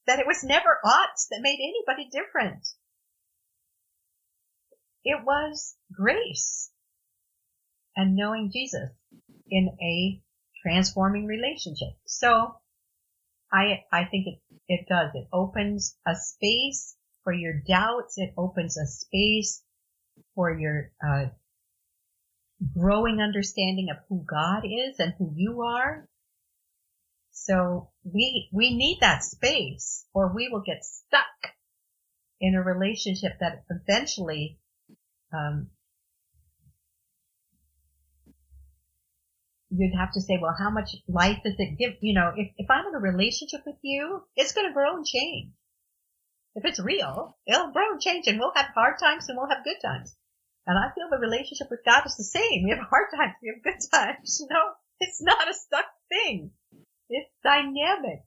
that 0.10 0.18
it 0.18 0.26
was 0.26 0.44
never 0.44 0.80
oughts 0.84 1.28
that 1.30 1.42
made 1.44 1.60
anybody 1.62 2.10
different. 2.12 2.68
It 5.04 5.24
was 5.24 5.76
grace 5.94 6.72
and 7.96 8.16
knowing 8.16 8.50
Jesus 8.52 8.90
in 9.52 9.70
a 9.80 10.20
transforming 10.64 11.28
relationship. 11.28 11.90
So 12.06 12.56
I, 13.54 13.84
I 13.94 14.06
think 14.06 14.26
it, 14.26 14.40
it 14.68 14.88
does. 14.90 15.12
It 15.14 15.28
opens 15.32 15.96
a 16.08 16.16
space 16.16 16.96
for 17.24 17.32
your 17.32 17.62
doubts. 17.68 18.18
It 18.18 18.34
opens 18.36 18.78
a 18.78 18.88
space 18.88 19.62
for 20.34 20.52
your, 20.52 20.92
uh, 21.08 21.26
growing 22.76 23.22
understanding 23.22 23.90
of 23.92 23.98
who 24.10 24.26
God 24.28 24.64
is 24.66 25.00
and 25.00 25.14
who 25.20 25.32
you 25.36 25.62
are 25.62 26.10
so 27.32 27.90
we, 28.14 28.50
we 28.52 28.76
need 28.76 29.00
that 29.02 29.24
space 29.24 30.06
or 30.14 30.34
we 30.34 30.50
will 30.50 30.64
get 30.66 30.84
stuck 30.84 31.54
in 32.42 32.56
a 32.56 32.62
relationship 32.62 33.34
that 33.40 33.64
eventually, 33.70 34.60
um, 35.34 35.70
you'd 39.70 39.98
have 39.98 40.12
to 40.14 40.22
say, 40.22 40.40
well, 40.42 40.56
how 40.58 40.70
much 40.70 40.96
life 41.08 41.40
does 41.44 41.56
it 41.58 41.78
give? 41.78 41.94
You 42.02 42.16
know, 42.16 42.32
if, 42.36 42.52
if 42.58 42.70
I'm 42.70 42.88
in 42.88 42.96
a 42.96 43.00
relationship 43.00 43.62
with 43.66 43.76
you, 43.82 44.24
it's 44.36 44.54
going 44.54 44.68
to 44.68 44.74
grow 44.74 44.96
and 44.96 45.06
change. 45.06 45.52
If 46.56 46.66
it's 46.66 46.80
real, 46.80 47.38
it'll 47.46 47.72
grow 47.72 47.92
and 47.92 48.02
change 48.02 48.28
and 48.28 48.40
we'll 48.40 48.54
have 48.56 48.74
hard 48.74 49.00
times 49.00 49.30
and 49.30 49.38
we'll 49.38 49.50
have 49.50 49.64
good 49.64 49.80
times. 49.82 50.16
And 50.66 50.78
I 50.78 50.94
feel 50.94 51.08
the 51.10 51.18
relationship 51.18 51.68
with 51.70 51.86
God 51.86 52.06
is 52.06 52.18
the 52.18 52.24
same. 52.24 52.64
We 52.64 52.72
have 52.72 52.80
hard 52.90 53.08
times, 53.16 53.34
we 53.42 53.54
have 53.54 53.64
good 53.64 53.80
times. 53.92 54.42
You 54.42 54.48
know, 54.50 54.74
it's 55.00 55.22
not 55.22 55.50
a 55.50 55.54
stuck 55.54 55.86
thing. 56.10 56.52
It's 57.10 57.30
dynamic. 57.44 58.24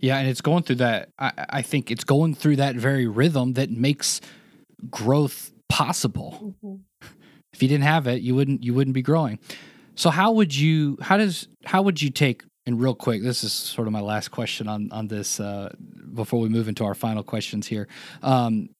Yeah, 0.00 0.18
and 0.18 0.28
it's 0.28 0.40
going 0.40 0.62
through 0.62 0.76
that. 0.76 1.10
I, 1.18 1.32
I 1.50 1.62
think 1.62 1.90
it's 1.90 2.04
going 2.04 2.34
through 2.34 2.56
that 2.56 2.76
very 2.76 3.06
rhythm 3.06 3.54
that 3.54 3.70
makes 3.70 4.20
growth 4.88 5.52
possible. 5.68 6.54
Mm-hmm. 6.64 7.08
If 7.52 7.62
you 7.62 7.68
didn't 7.68 7.84
have 7.84 8.06
it, 8.06 8.22
you 8.22 8.34
wouldn't 8.34 8.62
you 8.62 8.72
wouldn't 8.72 8.94
be 8.94 9.02
growing. 9.02 9.38
So 9.96 10.10
how 10.10 10.32
would 10.32 10.54
you 10.54 10.96
how 11.02 11.16
does 11.16 11.48
how 11.64 11.82
would 11.82 12.00
you 12.00 12.10
take 12.10 12.44
and 12.66 12.80
real 12.80 12.94
quick, 12.94 13.22
this 13.22 13.42
is 13.42 13.52
sort 13.52 13.86
of 13.88 13.92
my 13.92 14.00
last 14.00 14.28
question 14.30 14.68
on 14.68 14.90
on 14.92 15.08
this 15.08 15.40
uh, 15.40 15.70
before 16.14 16.40
we 16.40 16.48
move 16.48 16.68
into 16.68 16.84
our 16.84 16.94
final 16.94 17.22
questions 17.22 17.66
here. 17.66 17.88
Um, 18.22 18.70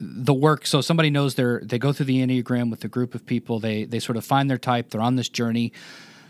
the 0.00 0.34
work 0.34 0.66
so 0.66 0.80
somebody 0.80 1.10
knows 1.10 1.34
they're 1.34 1.60
they 1.64 1.78
go 1.78 1.92
through 1.92 2.06
the 2.06 2.18
enneagram 2.18 2.70
with 2.70 2.84
a 2.84 2.88
group 2.88 3.14
of 3.14 3.24
people 3.24 3.60
they 3.60 3.84
they 3.84 3.98
sort 4.00 4.16
of 4.16 4.24
find 4.24 4.50
their 4.50 4.58
type 4.58 4.90
they're 4.90 5.00
on 5.00 5.16
this 5.16 5.28
journey 5.28 5.72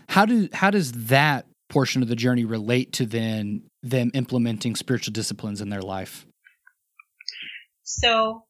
how 0.09 0.25
do 0.25 0.49
how 0.53 0.71
does 0.71 0.91
that 0.91 1.45
portion 1.69 2.01
of 2.01 2.07
the 2.07 2.15
journey 2.15 2.45
relate 2.45 2.93
to 2.93 3.05
then 3.05 3.63
them 3.81 4.11
implementing 4.13 4.75
spiritual 4.75 5.11
disciplines 5.11 5.61
in 5.61 5.69
their 5.69 5.81
life 5.81 6.25
so 7.83 8.45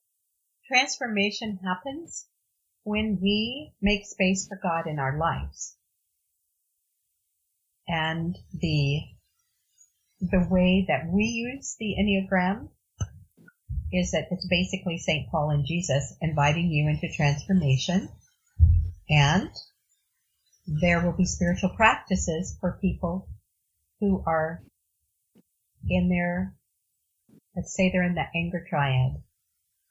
transformation 0.68 1.60
happens 1.64 2.28
when 2.86 3.20
we 3.22 3.74
make 3.82 4.06
space 4.06 4.48
for 4.48 4.60
God 4.62 4.88
in 4.88 5.00
our 5.00 5.18
lives. 5.18 5.76
And 7.88 8.38
the, 8.54 9.02
the 10.22 10.48
way 10.50 10.86
that 10.88 11.08
we 11.12 11.24
use 11.24 11.76
the 11.80 11.96
Enneagram 12.00 12.70
is 13.92 14.12
that 14.12 14.28
it's 14.32 14.48
basically 14.48 14.98
St. 14.98 15.30
Paul 15.30 15.50
and 15.50 15.66
Jesus 15.66 16.16
inviting 16.22 16.70
you 16.72 16.88
into 16.88 17.14
transformation. 17.16 18.10
And 19.10 19.50
there 20.68 21.06
will 21.06 21.14
be 21.14 21.26
spiritual 21.26 21.70
practices 21.70 22.58
for 22.60 22.80
people 22.82 23.28
who 24.00 24.24
are 24.26 24.64
in 25.88 26.10
their, 26.10 26.56
let's 27.56 27.76
say 27.76 27.92
they're 27.92 28.04
in 28.04 28.16
the 28.16 28.26
anger 28.36 28.66
triad. 28.68 29.22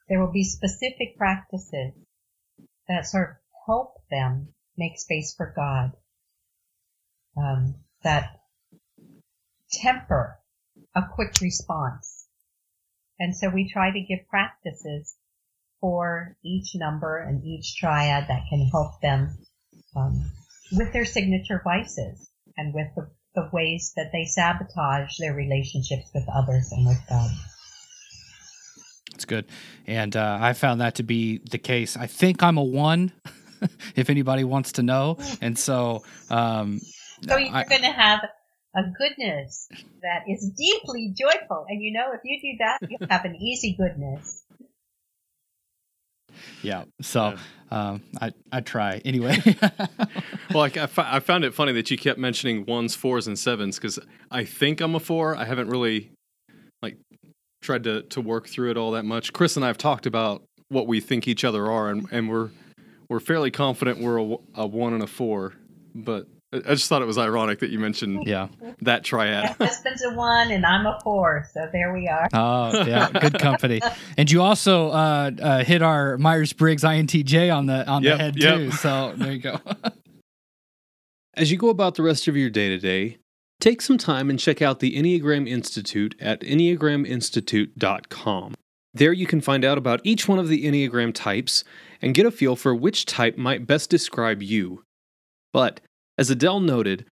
There 0.09 0.19
will 0.19 0.31
be 0.31 0.43
specific 0.43 1.17
practices 1.17 1.93
that 2.87 3.07
sort 3.07 3.29
of 3.29 3.35
help 3.65 3.93
them 4.11 4.49
make 4.77 4.99
space 4.99 5.33
for 5.35 5.53
God, 5.55 5.93
um, 7.37 7.75
that 8.03 8.39
temper 9.71 10.37
a 10.93 11.03
quick 11.13 11.39
response. 11.41 12.27
And 13.19 13.35
so 13.35 13.49
we 13.49 13.69
try 13.71 13.91
to 13.91 14.01
give 14.01 14.27
practices 14.29 15.15
for 15.79 16.35
each 16.43 16.75
number 16.75 17.17
and 17.17 17.43
each 17.43 17.77
triad 17.77 18.27
that 18.27 18.43
can 18.49 18.67
help 18.71 18.99
them 19.01 19.37
um, 19.95 20.31
with 20.71 20.93
their 20.93 21.05
signature 21.05 21.61
vices 21.63 22.29
and 22.57 22.73
with 22.73 22.87
the, 22.95 23.09
the 23.35 23.49
ways 23.51 23.93
that 23.95 24.11
they 24.11 24.25
sabotage 24.25 25.17
their 25.19 25.33
relationships 25.33 26.09
with 26.13 26.25
others 26.33 26.71
and 26.71 26.87
with 26.87 26.99
God. 27.09 27.29
It's 29.13 29.25
good. 29.25 29.45
And 29.87 30.15
uh, 30.15 30.37
I 30.41 30.53
found 30.53 30.81
that 30.81 30.95
to 30.95 31.03
be 31.03 31.39
the 31.49 31.57
case. 31.57 31.95
I 31.95 32.07
think 32.07 32.43
I'm 32.43 32.57
a 32.57 32.63
one, 32.63 33.11
if 33.95 34.09
anybody 34.09 34.43
wants 34.43 34.73
to 34.73 34.83
know. 34.83 35.17
And 35.41 35.57
so. 35.57 36.03
Um, 36.29 36.81
so 37.25 37.37
you're 37.37 37.63
going 37.63 37.81
to 37.81 37.91
have 37.91 38.19
a 38.75 38.81
goodness 38.97 39.69
that 40.01 40.23
is 40.27 40.51
deeply 40.55 41.13
joyful. 41.17 41.65
And 41.69 41.81
you 41.81 41.93
know, 41.93 42.11
if 42.13 42.21
you 42.23 42.39
do 42.41 42.57
that, 42.59 42.89
you 42.89 42.97
have 43.09 43.25
an 43.25 43.35
easy 43.37 43.75
goodness. 43.77 44.43
Yeah. 46.61 46.85
So 47.01 47.35
um, 47.71 48.03
I 48.21 48.31
I 48.51 48.61
try 48.61 49.01
anyway. 49.05 49.37
well, 50.53 50.63
I, 50.63 50.71
I, 50.97 51.19
found 51.19 51.43
it 51.43 51.53
funny 51.53 51.73
that 51.73 51.89
you 51.91 51.97
kept 51.97 52.19
mentioning 52.19 52.65
ones, 52.65 52.95
fours, 52.95 53.27
and 53.27 53.37
sevens 53.37 53.77
because 53.77 53.99
I 54.31 54.45
think 54.45 54.81
I'm 54.81 54.95
a 54.95 54.99
four. 54.99 55.35
I 55.35 55.45
haven't 55.45 55.69
really 55.69 56.11
like 56.81 56.97
tried 57.61 57.83
to 57.83 58.03
to 58.03 58.21
work 58.21 58.47
through 58.47 58.71
it 58.71 58.77
all 58.77 58.91
that 58.91 59.05
much. 59.05 59.33
Chris 59.33 59.55
and 59.55 59.65
I 59.65 59.67
have 59.67 59.77
talked 59.77 60.05
about 60.05 60.43
what 60.69 60.87
we 60.87 60.99
think 60.99 61.27
each 61.27 61.43
other 61.43 61.69
are, 61.69 61.89
and, 61.89 62.07
and 62.11 62.29
we're 62.29 62.51
we're 63.09 63.19
fairly 63.19 63.51
confident 63.51 63.99
we're 63.99 64.19
a, 64.19 64.35
a 64.55 64.67
one 64.67 64.93
and 64.93 65.03
a 65.03 65.07
four. 65.07 65.53
But 65.93 66.27
I 66.55 66.75
just 66.75 66.87
thought 66.87 67.01
it 67.01 67.05
was 67.05 67.17
ironic 67.17 67.59
that 67.59 67.69
you 67.69 67.79
mentioned 67.79 68.27
yeah 68.27 68.47
that 68.81 69.03
triad. 69.03 69.55
My 69.59 69.67
husband's 69.67 70.03
a 70.03 70.13
one 70.13 70.51
and 70.51 70.65
I'm 70.65 70.85
a 70.85 70.99
four, 71.03 71.47
so 71.53 71.67
there 71.71 71.93
we 71.93 72.07
are. 72.07 72.27
Oh 72.33 72.85
yeah, 72.85 73.11
good 73.11 73.39
company. 73.39 73.81
and 74.17 74.31
you 74.31 74.41
also 74.41 74.89
uh, 74.89 75.31
uh, 75.41 75.63
hit 75.63 75.81
our 75.81 76.17
Myers 76.17 76.53
Briggs 76.53 76.83
INTJ 76.83 77.55
on 77.55 77.65
the 77.65 77.87
on 77.87 78.03
yep, 78.03 78.17
the 78.17 78.23
head 78.23 78.35
yep. 78.37 78.57
too. 78.57 78.71
So 78.71 79.13
there 79.15 79.31
you 79.31 79.39
go. 79.39 79.59
As 81.37 81.51
you 81.51 81.57
go 81.57 81.69
about 81.69 81.95
the 81.95 82.03
rest 82.03 82.29
of 82.29 82.37
your 82.37 82.49
day 82.49 82.69
to 82.69 82.77
day, 82.77 83.17
Take 83.59 83.81
some 83.81 83.97
time 83.97 84.29
and 84.29 84.39
check 84.39 84.61
out 84.61 84.79
the 84.79 84.95
Enneagram 84.95 85.49
Institute 85.49 86.13
at 86.19 86.41
enneagraminstitute.com. 86.41 88.53
There 88.93 89.13
you 89.13 89.25
can 89.25 89.41
find 89.41 89.65
out 89.65 89.77
about 89.77 90.01
each 90.03 90.27
one 90.27 90.39
of 90.39 90.49
the 90.49 90.65
Enneagram 90.65 91.13
types 91.13 91.63
and 92.01 92.13
get 92.13 92.25
a 92.25 92.31
feel 92.31 92.55
for 92.55 92.73
which 92.75 93.05
type 93.05 93.37
might 93.37 93.67
best 93.67 93.89
describe 93.89 94.43
you. 94.43 94.83
But, 95.51 95.81
as 96.17 96.29
Adele 96.29 96.59
noted, 96.59 97.05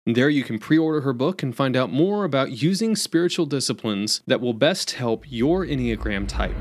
There 0.09 0.29
you 0.29 0.45
can 0.45 0.61
pre 0.61 0.79
order 0.79 1.01
her 1.01 1.12
book 1.12 1.42
and 1.42 1.57
find 1.57 1.77
out 1.77 1.90
more 1.90 2.25
about 2.25 2.62
using 2.62 2.95
spiritual 2.95 3.47
disciplines 3.47 4.21
that 4.29 4.40
will 4.40 4.53
best 4.53 4.92
help 4.92 5.25
your 5.29 5.66
Enneagram 5.66 6.29
type. 6.29 6.55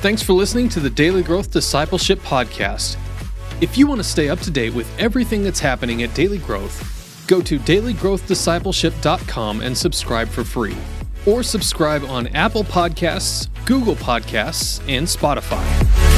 Thanks 0.00 0.22
for 0.22 0.32
listening 0.32 0.68
to 0.68 0.78
the 0.78 0.90
Daily 0.90 1.24
Growth 1.24 1.50
Discipleship 1.50 2.20
Podcast. 2.20 2.96
If 3.60 3.76
you 3.76 3.88
want 3.88 3.98
to 3.98 4.04
stay 4.04 4.28
up 4.28 4.38
to 4.40 4.50
date 4.50 4.72
with 4.72 4.88
everything 4.96 5.42
that's 5.42 5.58
happening 5.58 6.04
at 6.04 6.14
Daily 6.14 6.38
Growth, 6.38 7.26
go 7.26 7.40
to 7.40 7.58
dailygrowthdiscipleship.com 7.58 9.60
and 9.60 9.76
subscribe 9.76 10.28
for 10.28 10.44
free. 10.44 10.76
Or 11.26 11.42
subscribe 11.42 12.04
on 12.04 12.28
Apple 12.28 12.62
Podcasts, 12.62 13.48
Google 13.66 13.96
Podcasts, 13.96 14.80
and 14.88 15.04
Spotify. 15.04 16.17